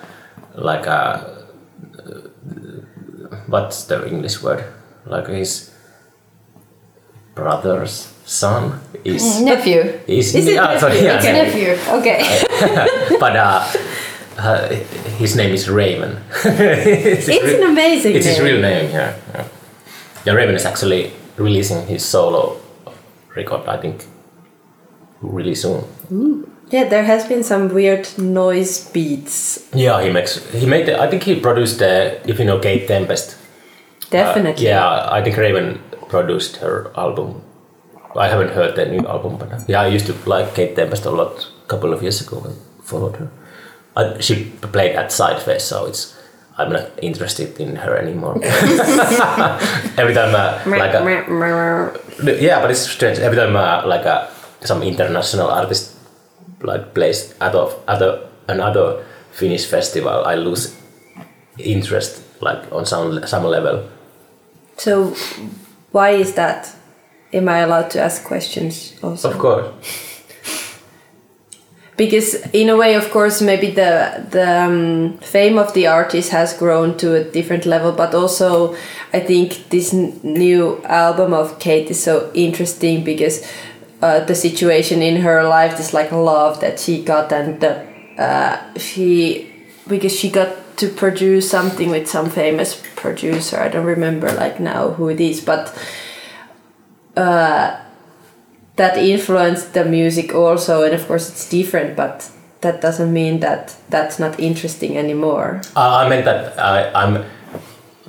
[0.56, 1.37] like a
[3.48, 4.64] what's the English word?
[5.06, 5.72] Like his
[7.36, 9.80] brother's son is Nephew.
[10.08, 11.20] is, Is it ah, sorry, yeah.
[11.22, 11.78] Nephew.
[12.00, 12.20] okay,
[13.20, 13.64] but uh,
[14.38, 14.68] uh,
[15.18, 16.22] his name is Raven.
[16.46, 18.16] it's it's an amazing.
[18.16, 19.16] It's his real name, yeah.
[19.34, 19.48] yeah.
[20.26, 22.60] Yeah, Raven is actually releasing his solo
[23.36, 24.06] record, I think,
[25.22, 25.86] really soon.
[26.70, 29.66] Yeah, there has been some weird noise beats.
[29.74, 30.88] Yeah, he makes he made.
[30.88, 33.37] The, I think he produced the if you know Kate Tempest.
[34.08, 34.66] Uh, Definitely.
[34.66, 37.42] yeah, I think Raven produced her album.
[38.16, 41.06] I haven't heard the new album, but uh, yeah, I used to like Kate Tempest
[41.06, 43.30] a lot a couple of years ago and followed her.
[43.96, 46.18] I, she played at Sidefest, so it's
[46.58, 48.36] I'm not interested in her anymore.
[48.44, 53.20] Every time, uh, like a, yeah, but it's strange.
[53.20, 54.32] Every time, uh, like a
[54.62, 55.96] some international artist
[56.62, 57.54] like plays at
[57.88, 60.76] at a, another Finnish festival, I lose
[61.60, 63.88] interest like on some some level.
[64.78, 65.16] So,
[65.92, 66.74] why is that?
[67.34, 69.32] Am I allowed to ask questions also?
[69.32, 70.08] Of course.
[71.98, 76.54] because in a way of course maybe the the um, fame of the artist has
[76.54, 78.76] grown to a different level but also
[79.14, 83.44] i think this new album of kate is so interesting because
[84.02, 87.84] uh, the situation in her life this like love that she got and the
[88.22, 89.52] uh, she
[89.88, 94.92] because she got to produce something with some famous producer i don't remember like now
[94.92, 95.74] who it is but
[97.16, 97.76] uh,
[98.76, 102.30] that influenced the music also and of course it's different but
[102.62, 107.24] that doesn't mean that that's not interesting anymore Uh, I meant that I, I'm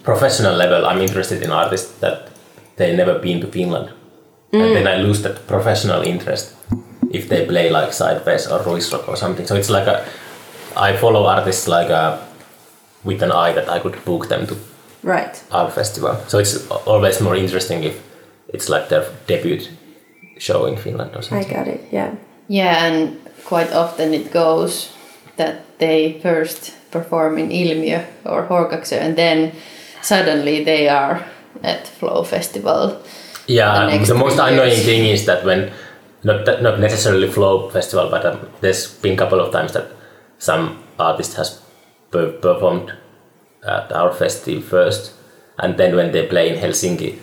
[0.02, 0.86] professional level.
[0.86, 2.30] I'm interested in artists that
[2.76, 3.90] they never been to Finland,
[4.52, 6.54] and then I lose that professional interest
[7.12, 9.46] if they play like Sideways or Ruisrock or something.
[9.46, 10.04] So it's like a
[10.76, 12.18] I follow artists like a,
[13.04, 14.56] with an eye that I could book them to
[15.02, 16.16] right our festival.
[16.28, 18.00] So it's always more interesting if
[18.54, 19.60] it's like their debut
[20.38, 21.38] show in Finland or something.
[21.38, 21.56] i something.
[21.56, 22.14] got it yeah
[22.48, 24.92] Yeah, and quite often it goes
[25.36, 29.52] that they first perform in Ilmiö or Horkaksö and then
[30.02, 31.20] suddenly they are
[31.62, 32.96] at Flow Festival.
[33.46, 35.70] Yeah, the next the most three annoying thing is that when
[36.24, 39.86] not that, not necessarily Flow Festival, but um, there's been a couple of times that
[40.38, 41.60] some artist has
[42.10, 42.92] per- performed
[43.66, 45.12] at our festival first,
[45.58, 47.18] and then when they play in Helsinki,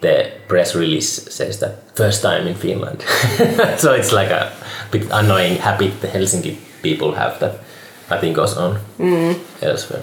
[0.00, 3.02] the press release says that first time in Finland.
[3.78, 4.52] so it's like a
[4.90, 7.58] bit annoying habit the Helsinki people have that
[8.10, 8.78] nothing goes on
[9.62, 10.02] elsewhere.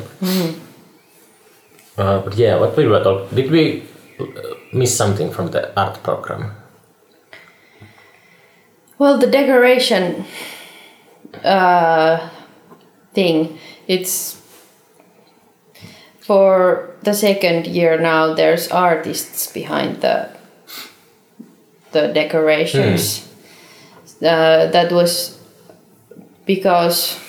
[1.97, 3.83] Uh, but yeah, what we were talking, did we
[4.19, 4.25] uh,
[4.71, 6.51] miss something from the art program?
[8.99, 10.25] Well, the decoration
[11.43, 12.29] uh,
[13.13, 13.57] thing,
[13.87, 14.41] it's
[16.19, 18.33] for the second year now.
[18.33, 20.29] There's artists behind the
[21.91, 23.27] the decorations.
[24.21, 25.37] Uh, that was
[26.45, 27.19] because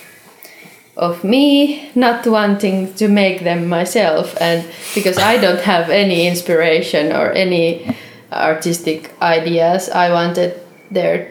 [0.96, 7.12] of me not wanting to make them myself and because I don't have any inspiration
[7.12, 7.94] or any
[8.32, 11.28] artistic ideas I wanted there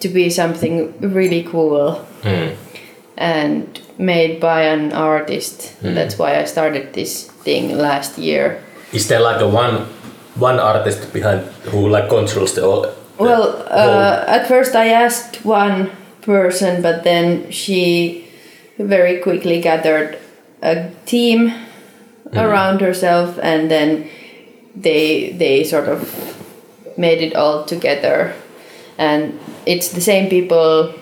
[0.00, 2.54] to be something really cool Mm.
[3.16, 5.76] and made by an artist.
[5.82, 8.62] That's why I started this thing last year.
[8.92, 9.86] Is there like a one
[10.34, 11.40] one artist behind
[11.70, 12.86] who like controls the all?
[13.18, 15.90] well uh, at first I asked one
[16.22, 18.24] person but then she
[18.78, 20.18] very quickly gathered
[20.62, 21.52] a team
[22.32, 24.08] around herself and then
[24.74, 26.00] they they sort of
[26.96, 28.34] made it all together.
[28.98, 30.94] And it's the same people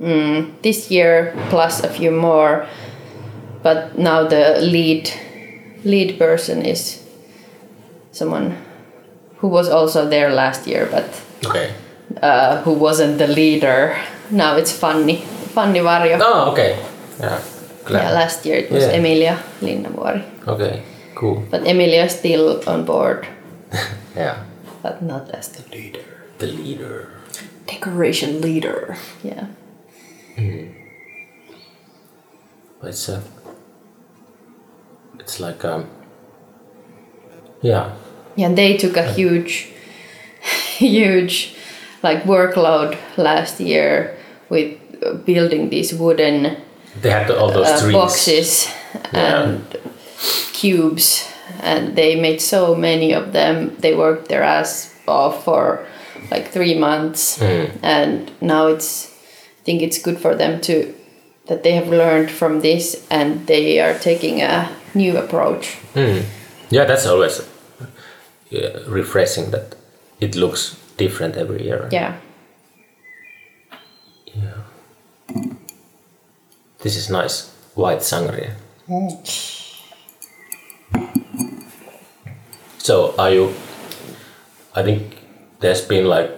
[0.00, 2.66] mm, this year plus a few more
[3.62, 5.10] but now the lead
[5.84, 7.02] lead person is
[8.12, 8.56] someone
[9.38, 11.04] who was also there last year but
[11.46, 11.72] okay.
[12.22, 13.96] uh, who wasn't the leader
[14.30, 15.16] now it's funny
[15.54, 16.76] funny varjo Oh, okay.
[17.20, 17.40] Yeah.
[17.84, 18.02] Glad.
[18.02, 18.96] yeah last year it was Yeah.
[18.98, 20.82] emilia linnavuori Okay.
[21.14, 21.42] Cool.
[21.50, 23.26] but emilia's still on board
[24.16, 24.36] Yeah.
[24.82, 26.04] but not as the Leader.
[26.38, 27.08] The leader.
[27.66, 28.96] Decoration leader.
[29.24, 29.46] yeah
[32.82, 33.22] It's a.
[35.18, 35.86] It's like um.
[37.62, 37.92] Yeah.
[38.36, 39.70] Yeah, they took a huge,
[40.76, 41.54] huge,
[42.02, 44.14] like workload last year
[44.50, 46.56] with uh, building these wooden
[47.00, 47.92] They had all those uh, trees.
[47.94, 48.68] boxes
[49.12, 49.42] Yeah.
[49.42, 49.76] and
[50.52, 51.26] cubes,
[51.62, 53.74] and they made so many of them.
[53.78, 55.86] They worked their ass off for
[56.30, 57.70] like three months, Mm.
[57.82, 59.15] and now it's.
[59.66, 60.94] Think it's good for them to
[61.46, 65.78] that they have learned from this, and they are taking a new approach.
[65.94, 66.24] Mm.
[66.70, 67.40] Yeah, that's always
[68.50, 69.76] yeah, refreshing that
[70.20, 71.88] it looks different every year.
[71.92, 72.16] Yeah.
[76.86, 77.50] This is nice.
[77.74, 78.52] White sangria.
[82.78, 83.54] So are you
[84.74, 85.18] I think
[85.60, 86.30] there's been like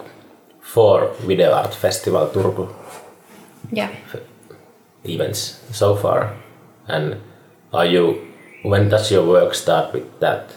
[0.61, 2.67] four video art festival Turku
[3.71, 3.89] Yeah.
[5.03, 6.33] events so far.
[6.87, 7.15] And
[7.73, 8.27] are you
[8.63, 10.49] when does your work start with that?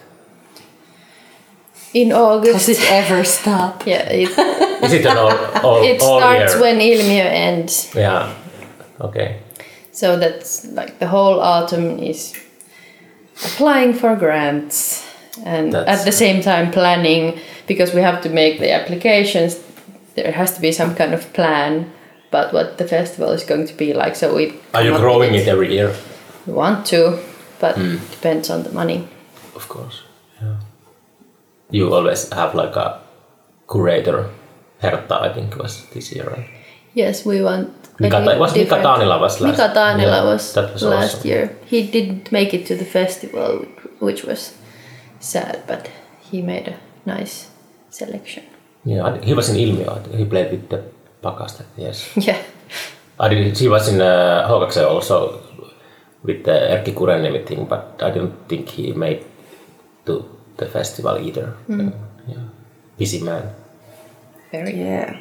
[1.95, 2.67] In August.
[2.67, 3.83] Does it ever stop?
[3.87, 4.31] Yeah, it,
[4.83, 5.31] Is it an all,
[5.65, 6.61] all, it all starts year?
[6.63, 7.91] when Ilmiö ends.
[7.95, 8.33] Yeah.
[9.01, 9.37] Okay.
[9.93, 12.35] So that's like the whole autumn is
[13.45, 15.05] applying for grants
[15.45, 19.61] and That's- at the same time planning because we have to make the applications.
[20.15, 21.91] There has to be some kind of plan
[22.33, 24.17] about what the festival is going to be like.
[24.17, 25.93] So we Are you growing it every year?
[26.47, 27.19] We want to,
[27.61, 27.97] but Hmm.
[28.11, 29.05] depends on the money.
[29.55, 30.03] Of course.
[30.43, 30.57] Yeah.
[31.71, 32.99] You always have like a
[33.71, 34.31] curator.
[34.83, 36.49] Herta, I think was this year, right?
[36.95, 37.69] Yes, we want.
[38.01, 41.29] Mika, was Mika Taanila was last Mika Taanila yeah, was, that was last awesome.
[41.31, 41.57] year.
[41.67, 43.65] He didn't make it to the festival,
[44.01, 44.53] which was
[45.21, 45.91] sad, but
[46.31, 46.77] he made a
[47.07, 47.49] nice
[47.91, 48.43] selection.
[48.85, 49.93] Yeah, he was in Ilmiö.
[50.19, 50.83] He played with the
[51.23, 52.11] Pakasta, yes.
[52.17, 52.43] Yeah,
[53.19, 55.41] I did, he was in uh, Hokakse also
[56.23, 59.25] with the Erkki Kurenniemi thing, but I don't think he made
[60.07, 60.25] to
[60.57, 61.47] the festival either.
[61.67, 61.89] Hmm.
[61.89, 61.93] Uh,
[62.29, 62.45] yeah.
[62.99, 63.51] Busy man.
[64.53, 64.75] very.
[64.81, 65.17] Yeah.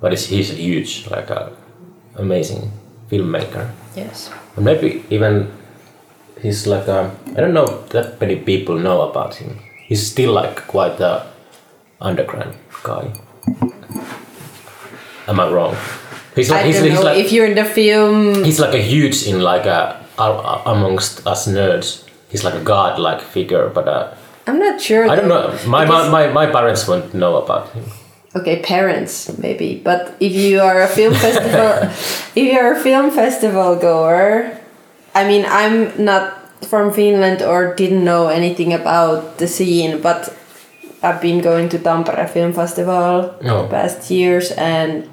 [0.00, 1.52] But it's, he's huge, like a
[2.16, 2.70] amazing
[3.10, 3.70] filmmaker.
[3.96, 4.30] Yes.
[4.56, 5.50] And maybe even
[6.42, 9.58] he's like a, I don't know that many people know about him.
[9.86, 11.26] He's still like quite a
[12.00, 13.12] underground guy.
[15.28, 15.76] Am I wrong?
[16.34, 18.44] He's like I he's, don't he's know like if you're in the film.
[18.44, 22.04] he's like a huge in like a amongst us nerds.
[22.28, 24.14] He's like a god-like figure, but uh,
[24.46, 25.08] I'm not sure.
[25.08, 25.56] I don't know.
[25.66, 27.84] My, my, my, my parents won't know about him.
[28.36, 31.88] Okay, parents maybe, but if you are a film festival,
[32.36, 34.58] if you're a film festival goer,
[35.14, 40.34] I mean, I'm not from Finland or didn't know anything about the scene, but
[41.02, 43.66] I've been going to Tampere Film Festival Oh.
[43.70, 45.08] past years, and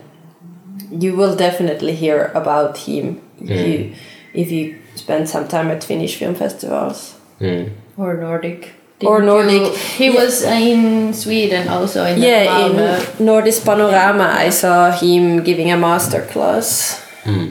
[0.92, 3.94] you will definitely hear about him if you
[4.34, 7.16] if you spend some time at Finnish film festivals.
[7.40, 7.70] Mm.
[7.98, 8.72] Or Nordic.
[9.04, 9.62] Or Didn't Nordic.
[9.62, 10.22] you- he Yeah.
[10.24, 13.20] was in Sweden also in Yeah, Malmö.
[13.20, 17.50] in Nordisk Panorama, I saw him giving a master class, Mm.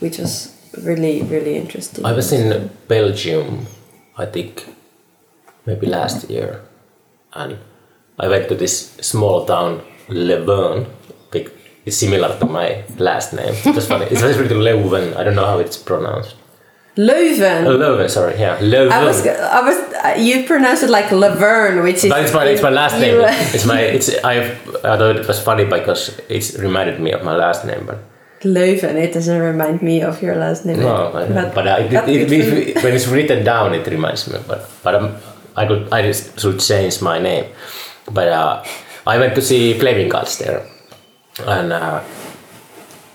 [0.00, 0.50] which was
[0.84, 2.04] really really interesting.
[2.06, 3.66] I was in Belgium,
[4.18, 4.66] I think,
[5.66, 6.60] maybe last year,
[7.34, 7.56] and
[8.18, 10.86] I went to this small town, Leuven.
[11.90, 13.52] It's similar to my last name.
[13.74, 14.06] Was funny.
[14.12, 15.16] It's written Leuven.
[15.16, 16.36] I don't know how it's pronounced.
[16.96, 17.66] Leuven.
[17.66, 18.38] Oh, Leuven, sorry.
[18.38, 18.92] Yeah, Leuven.
[18.92, 19.76] I was, I was,
[20.24, 22.10] you pronounce it like Laverne, which is.
[22.10, 23.18] but it's my it's my last name.
[23.56, 24.34] It's my it's I
[24.90, 27.98] I thought it was funny because it reminded me of my last name, but
[28.42, 28.94] Leuven.
[28.94, 30.78] It doesn't remind me of your last name.
[30.78, 34.38] no, I, but, I, it, it, when it's written down, it reminds me.
[34.46, 35.16] But but um,
[35.56, 37.46] I could I just should change my name.
[38.18, 38.62] But uh,
[39.12, 40.60] I went to see Flamingods there,
[41.46, 42.02] and uh,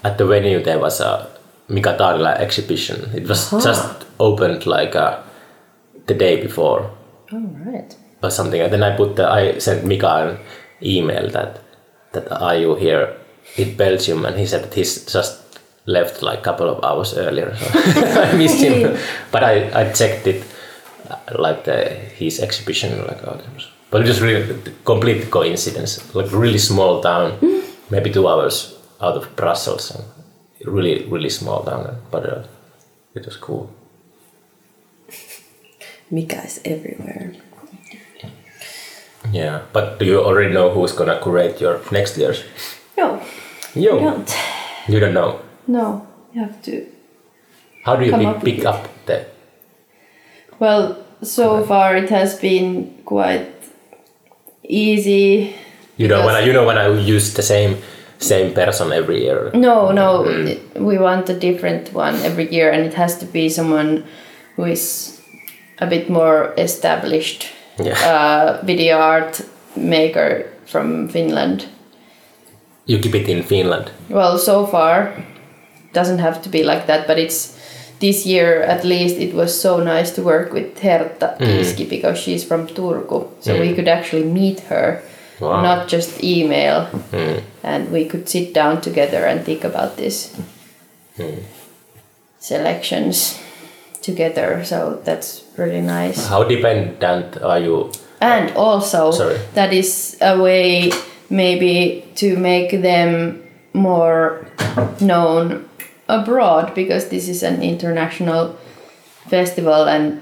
[0.04, 1.30] at the venue there was a
[1.68, 3.10] Mika Taanila exhibition.
[3.14, 5.22] It was just opened like uh,
[6.08, 6.92] the day before
[7.32, 7.96] All right.
[8.22, 8.62] or something.
[8.62, 10.40] And then I put the, I sent Mika an
[10.82, 11.62] email that
[12.14, 13.16] that are you here
[13.58, 14.26] in Belgium?
[14.26, 17.56] And he said that he's just left like a couple of hours earlier.
[17.56, 17.80] So
[18.22, 18.98] I missed him.
[19.32, 20.44] But I, I checked it
[21.10, 21.86] uh, like the
[22.18, 23.40] his exhibition like oh,
[23.92, 26.14] but it was really complete coincidence.
[26.16, 27.38] Like really small town,
[27.90, 29.92] maybe two hours out of Brussels.
[29.92, 30.04] And
[30.66, 32.44] really really small town, but uh,
[33.14, 33.70] it was cool.
[36.12, 37.34] Mika is everywhere.
[39.32, 42.44] Yeah, but do you already know who's gonna curate your next year's?
[42.98, 43.22] No,
[43.74, 44.36] You I don't.
[44.88, 45.42] You don't know.
[45.68, 46.86] No, you have to.
[47.84, 49.26] How do you pick, up pick up the?
[50.60, 53.52] Well, so far it has been quite
[54.64, 55.56] easy.
[55.98, 57.78] You know when I, you know when I use the same
[58.20, 59.52] same person every year.
[59.54, 60.60] No, no, mm.
[60.76, 64.04] we want a different one every year, and it has to be someone
[64.56, 65.22] who is
[65.80, 68.00] a bit more established Yeah.
[68.08, 69.42] uh, video art
[69.76, 71.66] maker from Finland.
[72.86, 73.92] You keep it in Finland.
[74.10, 75.12] Well, so far,
[75.94, 77.58] doesn't have to be like that, but it's
[78.00, 79.18] this year at least.
[79.18, 81.46] It was so nice to work with Hertta mm.
[81.46, 83.76] Kiiski because she's from Turku, so we mm.
[83.76, 85.02] could actually meet her,
[85.40, 85.62] Wow.
[85.62, 87.42] not just email, Mm.
[87.64, 90.32] and we could sit down together and think about this
[92.40, 93.40] selections
[94.02, 94.64] together.
[94.64, 96.28] So that's really nice.
[96.28, 97.92] How dependent are you?
[98.22, 99.38] And also, Sorry.
[99.54, 100.92] that is a way
[101.30, 103.42] maybe to make them
[103.74, 104.46] more
[105.02, 105.66] known
[106.08, 108.56] abroad because this is an international
[109.28, 110.22] festival and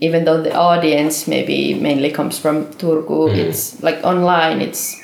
[0.00, 4.96] even though the audience maybe mainly comes from Turku, it's like online, it's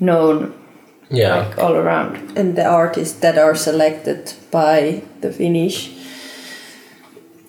[0.00, 0.52] known
[1.10, 1.36] Yeah.
[1.38, 2.36] like all around.
[2.36, 5.90] And the artists that are selected by the Finnish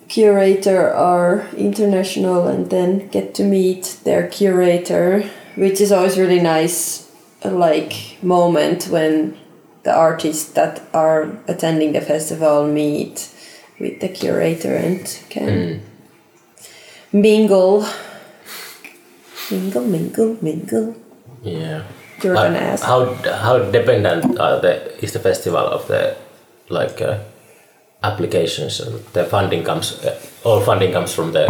[0.07, 5.23] curator are international and then get to meet their curator,
[5.55, 7.09] which is always really nice
[7.45, 9.37] uh, like moment when
[9.83, 13.29] the artists that are attending the festival meet
[13.79, 15.81] with the curator and can
[17.11, 17.85] mingle
[19.51, 20.95] mingle mingle mingle
[21.43, 21.81] Yeah.
[22.23, 23.13] you're gonna ask How
[23.45, 26.15] how dependent are the is the festival of the
[26.69, 27.17] like uh,
[28.03, 31.47] applications and the funding comes uh, all funding comes from the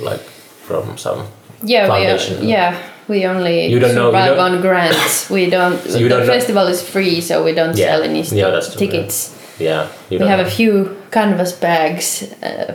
[0.00, 0.20] like
[0.66, 1.26] from some
[1.64, 2.40] Yeah, foundation.
[2.40, 2.74] we yeah
[3.08, 5.28] we only You don't know- you don't- on grants.
[5.30, 5.78] We don't.
[5.90, 7.86] So you the don't know- festival is free, so we don't Yeah.
[7.92, 9.30] sell any Yeah, that's true, tickets.
[9.58, 9.86] yeah.
[10.10, 12.74] You We don't have a few canvas bags, uh,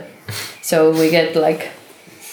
[0.62, 1.68] so we get like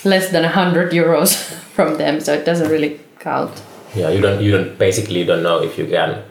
[0.06, 1.36] less than a hundred euros
[1.76, 2.20] from them.
[2.20, 3.62] So it doesn't really count.
[3.96, 4.42] Yeah, you don't.
[4.42, 4.78] You don't.
[4.78, 6.24] Basically, don't know if you can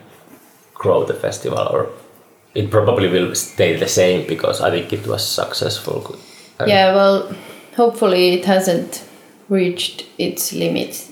[0.75, 1.89] grow the festival or
[2.55, 6.17] it probably will stay the same because I think it was successful.
[6.59, 7.35] And Yeah, well,
[7.77, 9.05] hopefully it hasn't
[9.49, 11.11] reached its limit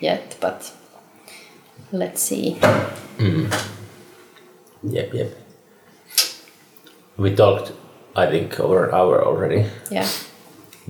[0.00, 0.72] yet, but
[1.92, 2.56] let's see.
[3.18, 3.46] Mm-hmm.
[4.90, 5.14] Yep.
[5.14, 5.30] Yep.
[7.16, 7.72] We talked.
[8.16, 9.66] I think over an hour already.
[9.90, 10.08] Yeah.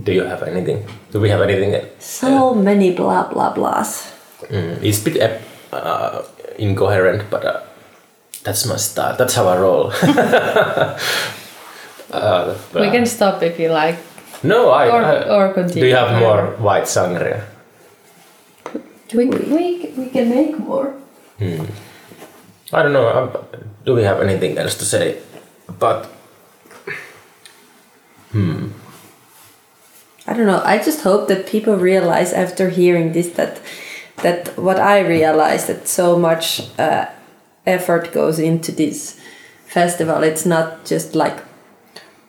[0.02, 0.84] Do you have anything?
[1.12, 1.74] Do we have anything?
[2.00, 4.10] so many blah blah blahs
[4.50, 6.22] Mm, it's a bit uh, uh,
[6.58, 7.60] incoherent, but uh,
[8.44, 9.16] that's my style.
[9.16, 9.88] That's how I roll.
[12.12, 13.96] uh, We can stop if you like.
[14.42, 14.88] No, I.
[14.90, 15.80] Or- I- or continue.
[15.82, 17.40] Do you have more white sangria?
[19.14, 20.92] We, we, we can make more.
[21.38, 21.64] Hmm.
[22.72, 23.08] I don't know.
[23.08, 23.30] um,
[23.86, 25.18] Do we have anything else to say?
[25.78, 26.04] But
[30.26, 30.62] I don't know.
[30.64, 33.60] I just hope that people realize after hearing this that
[34.22, 37.06] that what I realized that so much uh,
[37.66, 39.20] effort goes into this
[39.66, 40.22] festival.
[40.22, 41.42] It's not just like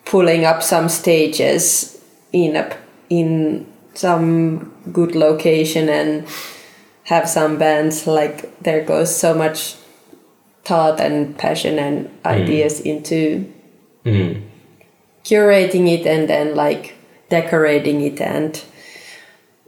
[0.03, 2.01] pulling up some stages
[2.33, 2.75] in a
[3.09, 6.27] in some good location and
[7.03, 9.75] have some bands like there goes so much
[10.65, 13.45] thought and passion and ideas into
[14.05, 14.41] Mm.
[15.23, 16.94] curating it and then like
[17.37, 18.51] decorating it and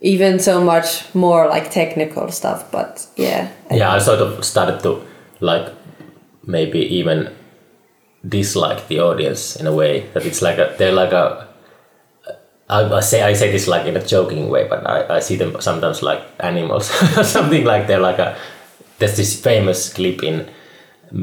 [0.01, 3.41] even so much more like technical stuff but yeah
[3.71, 4.91] Yeah, I sort of started to
[5.39, 5.67] like
[6.45, 7.19] maybe even
[8.27, 11.47] dislike the audience in a way that it's like a they're like a
[12.69, 15.37] I, I say I say this like in a joking way, but I, I see
[15.37, 16.85] them sometimes like animals,
[17.23, 18.35] something like they're like a.
[18.99, 20.49] There's this famous clip in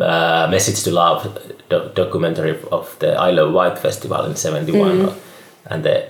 [0.00, 1.38] uh, Message to Love
[1.68, 5.12] do- documentary of the Isle of Wight festival in '71,
[5.66, 6.08] and the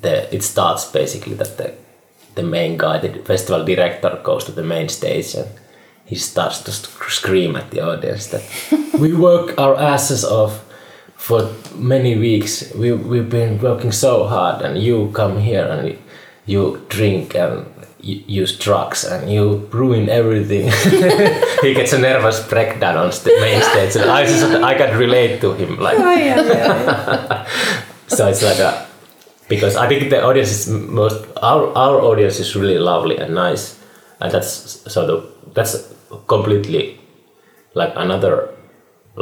[0.00, 1.74] the it starts basically that the
[2.34, 5.48] the main guy, the festival director, goes to the main stage and
[6.04, 8.42] he starts to sc- scream at the audience that
[8.98, 10.64] we work our asses off
[11.16, 12.72] for many weeks.
[12.74, 15.98] We we've been working so hard, and you come here and
[16.46, 17.66] you drink and
[18.00, 20.64] you use drugs and you ruin everything.
[21.62, 25.40] he gets a nervous breakdown on the main stage, and I just I can relate
[25.42, 27.46] to him like oh, yeah, yeah.
[28.08, 28.91] so it's like a
[29.52, 30.62] because I think the audience is
[31.02, 31.18] most
[31.50, 33.64] our our audience is really lovely and nice,
[34.20, 34.50] and that's
[34.96, 35.18] sort of
[35.56, 35.74] that's
[36.34, 36.82] completely
[37.80, 38.34] like another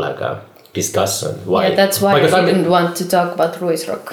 [0.04, 0.32] like a
[0.72, 1.32] discussion.
[1.52, 1.60] Why?
[1.68, 4.06] Yeah, that's why because I I mean- didn't want to talk about Ruisrock.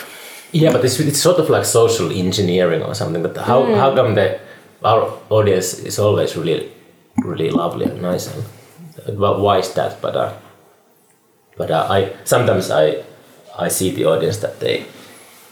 [0.51, 3.24] yeah, but it's, it's sort of like social engineering or something.
[3.28, 4.28] But how how come the
[4.84, 6.72] our audience is always really
[7.30, 8.43] really lovely and nice and
[9.20, 10.01] well, why is that?
[10.01, 10.32] But uh,
[11.57, 13.03] but uh, I sometimes I
[13.65, 14.86] I see the audience that they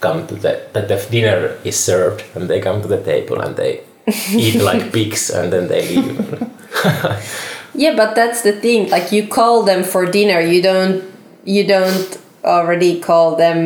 [0.06, 1.38] come to the that the dinner
[1.70, 3.72] is served and they come to the table and they
[4.44, 6.42] eat like pigs and then they leave.
[7.82, 11.02] yeah but that's the thing like you call them for dinner you don't
[11.44, 12.10] you don't
[12.44, 13.58] already call them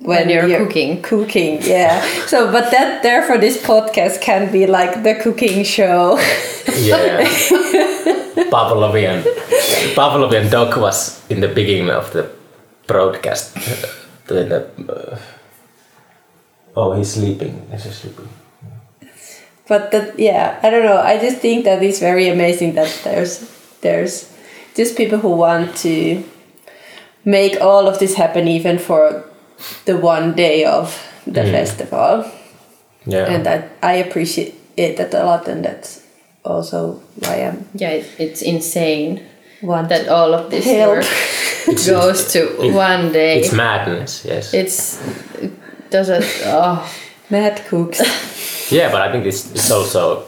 [0.00, 1.02] when, When you're cooking.
[1.02, 1.94] cooking yeah
[2.26, 6.18] so but that therefore this podcast can be like the cooking show
[6.90, 7.24] yeah.
[8.52, 9.18] Pavlovian
[9.98, 10.98] Pavlovian dog was
[11.30, 12.30] in the beginning of the
[12.86, 13.56] broadcast.
[14.28, 15.18] When the, uh,
[16.78, 17.54] oh, he's sleeping.
[17.70, 18.28] He's just sleeping.
[19.68, 23.32] but that yeah i don't know i just think that it's very amazing that there's
[23.82, 24.14] there's
[24.74, 26.22] just people who want to
[27.24, 29.24] make all of this happen even for
[29.84, 31.50] the one day of the mm.
[31.50, 32.24] festival
[33.06, 33.26] Yeah.
[33.32, 36.02] and that i appreciate it that a lot and that's
[36.44, 39.20] also why i'm Yeah, it, it's insane
[39.62, 40.96] want that all of this Help.
[40.96, 41.06] work
[41.86, 43.40] goes to it- one day.
[43.40, 44.24] It's madness.
[44.24, 44.54] Yes.
[44.54, 44.96] It's
[45.42, 45.50] it
[45.90, 46.24] doesn't.
[46.44, 46.90] Oh,
[47.30, 48.00] mad cooks
[48.70, 50.24] yeah, but I think it's, it's also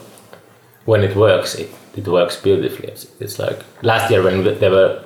[0.85, 2.87] when it works, it, it works beautifully.
[2.87, 5.03] It's, it's like last year when there were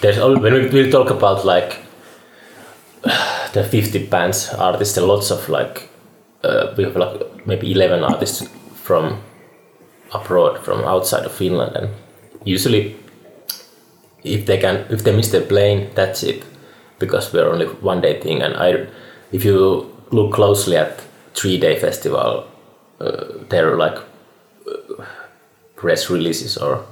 [0.00, 1.78] there's al- when we, we talk about like
[3.52, 5.88] the 50 bands artists, there lots of like
[6.44, 9.20] uh, we have like maybe 11 artists from
[10.12, 11.88] abroad, from outside of Finland, and
[12.44, 12.96] usually
[14.22, 16.44] if they can if they miss their plane, that's it,
[16.98, 18.42] because we're only one day thing.
[18.42, 18.86] And I,
[19.32, 21.00] if you look closely at
[21.34, 22.44] three day festival,
[23.00, 23.96] uh, they're like
[24.68, 25.04] uh,
[25.76, 26.84] press releases or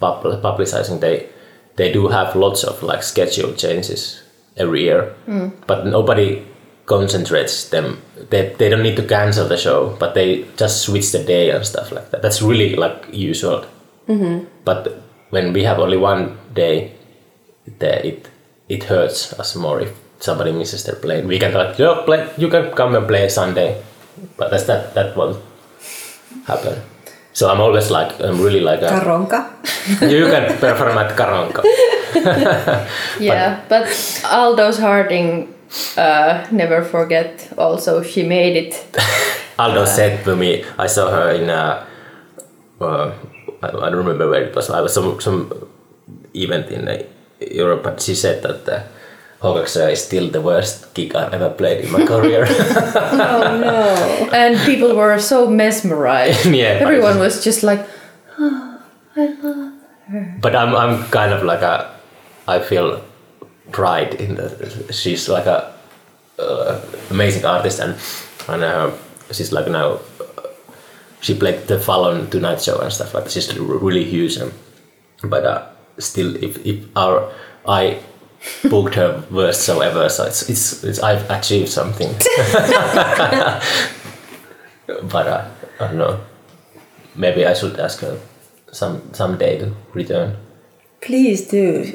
[0.00, 1.00] pub- publicizing.
[1.00, 1.28] They
[1.76, 4.22] they do have lots of like schedule changes
[4.56, 5.14] every year,
[5.66, 6.42] but nobody
[6.86, 8.00] concentrates them.
[8.30, 11.66] They, they don't need to cancel the show, but they just switch the day and
[11.66, 12.22] stuff like that.
[12.22, 13.64] That's really like usual.
[14.64, 16.92] But when we have only one day,
[17.78, 18.28] the, it
[18.68, 19.92] it hurts us more if
[20.26, 21.30] somebody misses their plane.
[21.30, 23.78] We can like, yo, play, you can come and play Sunday,
[24.36, 25.38] but that's that that won't
[26.50, 26.82] happen.
[27.32, 29.40] So I'm always like I'm really like a, karonka
[30.02, 31.62] you can perform at Karanka.
[33.20, 33.86] yeah, but
[34.32, 35.54] Aldous Harding,
[35.96, 37.52] uh, never forget.
[37.56, 38.74] Also, she made it.
[39.58, 41.86] Aldo said to me, I saw her in a,
[42.80, 43.12] uh,
[43.62, 44.70] I, I don't remember where it was.
[44.70, 45.52] I was some some
[46.34, 47.02] event in uh,
[47.40, 48.66] Europe, but she said that
[49.42, 52.46] the is still the worst gig I've ever played in my career.
[52.50, 56.46] oh no and people were so mesmerized.
[56.56, 57.86] Yeah, everyone was just like,
[58.38, 58.82] oh,
[59.16, 59.72] I love
[60.08, 60.38] her.
[60.40, 61.94] but I'm I'm kind of like a,
[62.48, 63.02] I feel
[63.72, 65.72] pride in that She's like a
[66.38, 66.80] uh,
[67.10, 67.96] amazing artist and
[68.48, 68.90] and uh,
[69.32, 70.00] she's like now.
[71.20, 73.32] She played the Fallon Tonight Show and stuff like that.
[73.32, 74.52] She's really huge, and,
[75.24, 75.66] but uh,
[75.98, 77.32] still, if, if our
[77.66, 77.98] I
[78.68, 82.08] booked her worst show ever, so it's it's, it's I've achieved something.
[84.86, 85.44] but uh,
[85.80, 86.20] I don't know.
[87.14, 88.18] maybe I should ask her
[88.72, 90.36] some someday to return.
[91.00, 91.92] Please do,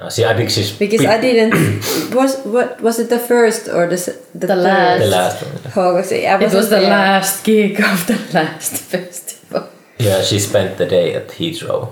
[0.00, 1.54] Uh, see, I think she's because bit- I didn't.
[2.14, 3.96] was what was it the first or the
[4.34, 5.00] the, The last.
[5.02, 5.72] the last one.
[5.76, 6.24] Oh, was it?
[6.24, 6.90] I It was the there.
[6.90, 9.66] last gig of the last festival.
[9.98, 11.90] Yeah, she spent the day at Heathrow,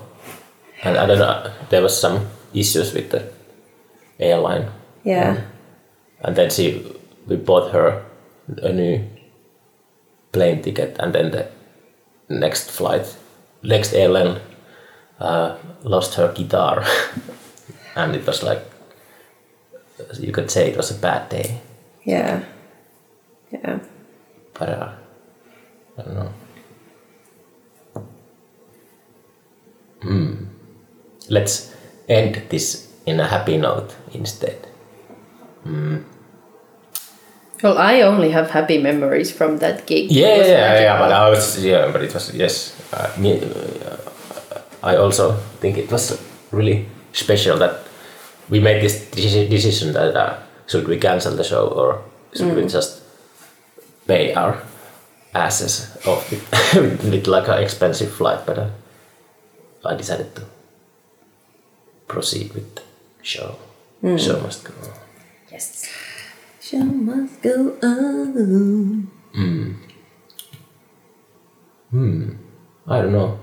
[0.84, 1.50] and I don't know.
[1.70, 3.22] There was some issues with the
[4.18, 4.68] airline,
[5.04, 5.36] Yeah.
[6.20, 6.82] and then she
[7.28, 8.02] we bought her
[8.62, 9.00] a new
[10.32, 11.46] plane ticket, and then the
[12.28, 13.16] next flight,
[13.62, 14.40] next airline,
[15.20, 16.84] uh, lost her guitar,
[17.96, 18.62] and it was like
[20.20, 21.60] you could say it was a bad day,
[22.04, 22.40] Yeah.
[23.52, 23.78] Yeah.
[24.58, 24.88] but uh,
[25.98, 26.32] I don't know.
[30.02, 30.34] Hmm.
[31.28, 31.74] Let's
[32.08, 34.66] end this in a happy note instead.
[37.62, 40.10] Well, I only have happy memories from that gig.
[40.12, 42.76] Yeah, yeah, yeah, but I was yeah, but it was yes.
[42.92, 43.96] Uh, me, uh,
[44.82, 46.20] I also think it was
[46.52, 47.80] really special that
[48.50, 52.02] we made this deci- decision that uh, should we cancel the show or
[52.34, 53.02] should we just
[54.06, 54.62] pay our
[55.34, 56.44] asses off with,
[57.10, 58.70] with like an expensive flight, but uh,
[59.84, 60.42] I decided to
[62.06, 62.85] proceed with
[63.26, 63.58] show.
[64.16, 64.94] Show must go on.
[65.50, 65.90] Yes.
[66.60, 69.10] Show must go on.
[69.34, 69.72] Hmm.
[71.90, 72.30] Hmm.
[72.86, 73.38] I don't know.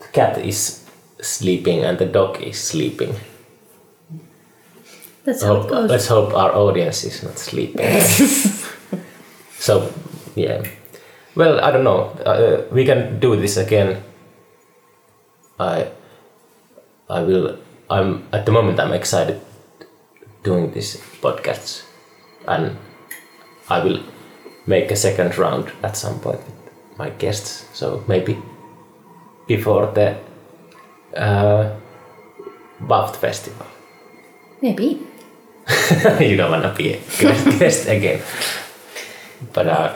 [0.00, 0.88] The cat is
[1.20, 3.14] sleeping and the dog is sleeping.
[5.24, 8.00] That's how it Hope, let's hope our audience is not sleeping.
[9.58, 9.92] so,
[10.34, 10.64] yeah.
[11.36, 12.10] Well, I don't know.
[12.24, 14.02] Uh, we can do this again.
[15.60, 15.88] I,
[17.08, 17.58] I will.
[17.92, 18.80] I'm at the moment.
[18.80, 19.40] I'm excited
[20.42, 21.84] doing this podcast,
[22.48, 22.76] and
[23.68, 24.00] I will
[24.66, 27.66] make a second round at some point with my guests.
[27.74, 28.38] So maybe
[29.46, 30.16] before the
[31.16, 31.76] uh,
[32.80, 33.66] Vaft Festival.
[34.62, 35.06] Maybe.
[36.20, 36.98] you don't want to be a
[37.58, 38.22] guest, again.
[39.52, 39.94] But uh,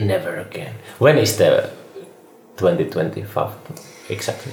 [0.00, 0.74] never again.
[0.98, 1.70] When is the
[2.56, 3.52] 2025
[4.08, 4.52] exactly?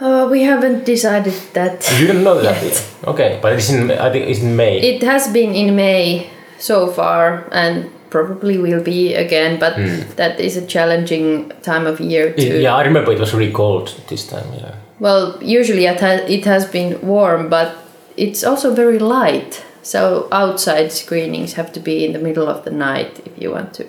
[0.00, 1.88] Uh, we haven't decided that.
[2.00, 2.86] You don't know that Yet.
[3.04, 3.90] Okay, but it's in.
[3.90, 4.78] I think it's in May.
[4.80, 9.58] It has been in May so far, and probably will be again.
[9.58, 9.74] But
[10.16, 12.42] that is a challenging time of year to.
[12.42, 14.46] It- yeah, I remember it was really cold this time.
[14.54, 14.74] Yeah.
[15.00, 17.74] Well, usually it has, it has been warm, but
[18.16, 19.64] it's also very light.
[19.82, 23.72] So outside screenings have to be in the middle of the night if you want
[23.74, 23.84] to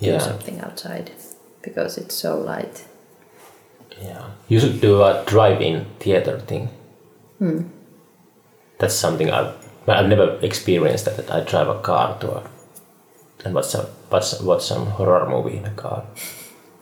[0.00, 1.10] do something outside,
[1.62, 2.84] because it's so light.
[4.00, 4.30] Yeah.
[4.48, 6.68] You should do a drive-in theater thing.
[8.78, 9.54] That's something I've.
[9.86, 11.16] but I've never experienced that.
[11.16, 12.42] that I drive a car to a
[13.44, 16.04] and watch some watch, watch some horror movie in a car.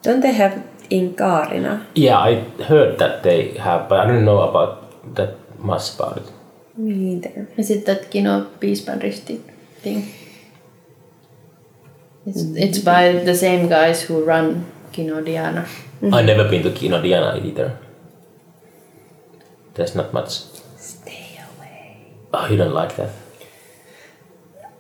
[0.03, 1.87] Don't they have in Kaarina?
[1.95, 6.31] Yeah, I heard that they have, but I don't know about that much about it.
[6.77, 7.49] Me neither.
[7.57, 9.41] Is it that Kino Piispan Risti
[9.81, 10.09] thing?
[12.27, 15.67] It's, it's by the same guys who run Kino Diana.
[16.03, 17.77] I've never been to Kino Diana either.
[19.75, 20.31] There's not much.
[20.79, 21.97] Stay away.
[22.33, 23.11] Oh, you don't like that?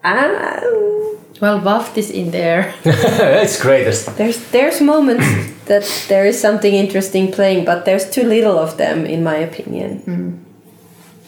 [0.03, 0.61] Ah,
[1.41, 2.75] Well, Vaft is in there.
[2.85, 4.17] it's greatest.
[4.17, 5.25] there's there's moments
[5.67, 10.03] that there is something interesting playing, but there's too little of them, in my opinion.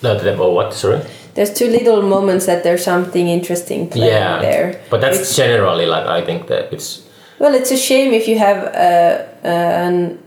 [0.03, 0.75] No, the, oh, what?
[0.75, 1.01] Sorry.
[1.35, 4.81] There's too little moments that there's something interesting playing Yeah, there.
[4.91, 7.02] but that's generally like I think that it's
[7.43, 10.19] Well, it's a shame if you have uh, an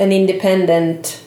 [0.00, 1.22] an independent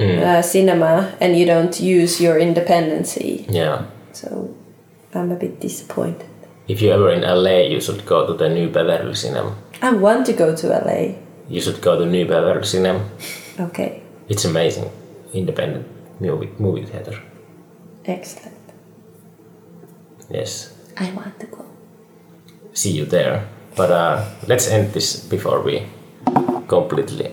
[0.00, 3.44] uh, cinema and you don't use your independency.
[3.50, 3.84] yeah.
[4.12, 4.26] So
[5.14, 6.26] I'm a bit disappointed.
[6.66, 9.52] If you're ever in LA, you should go to the New Beverly Cinema.
[9.82, 11.14] I want to go to LA.
[11.48, 13.00] You should go to New Beverly Cinema.
[13.60, 14.90] Okay, It's amazing,
[15.34, 15.86] independent
[16.20, 17.20] movie movie theater.
[18.06, 18.56] excellent.
[20.30, 20.72] Yes.
[20.96, 21.64] I want to go.
[22.72, 23.46] see you there.
[23.76, 25.86] But uh, let's end this before we
[26.68, 27.30] completely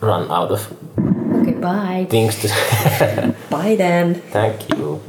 [0.00, 0.72] run out of
[1.42, 2.06] Okay, bye.
[2.08, 3.34] things to say.
[3.50, 4.14] Bye then.
[4.32, 5.00] Thank you.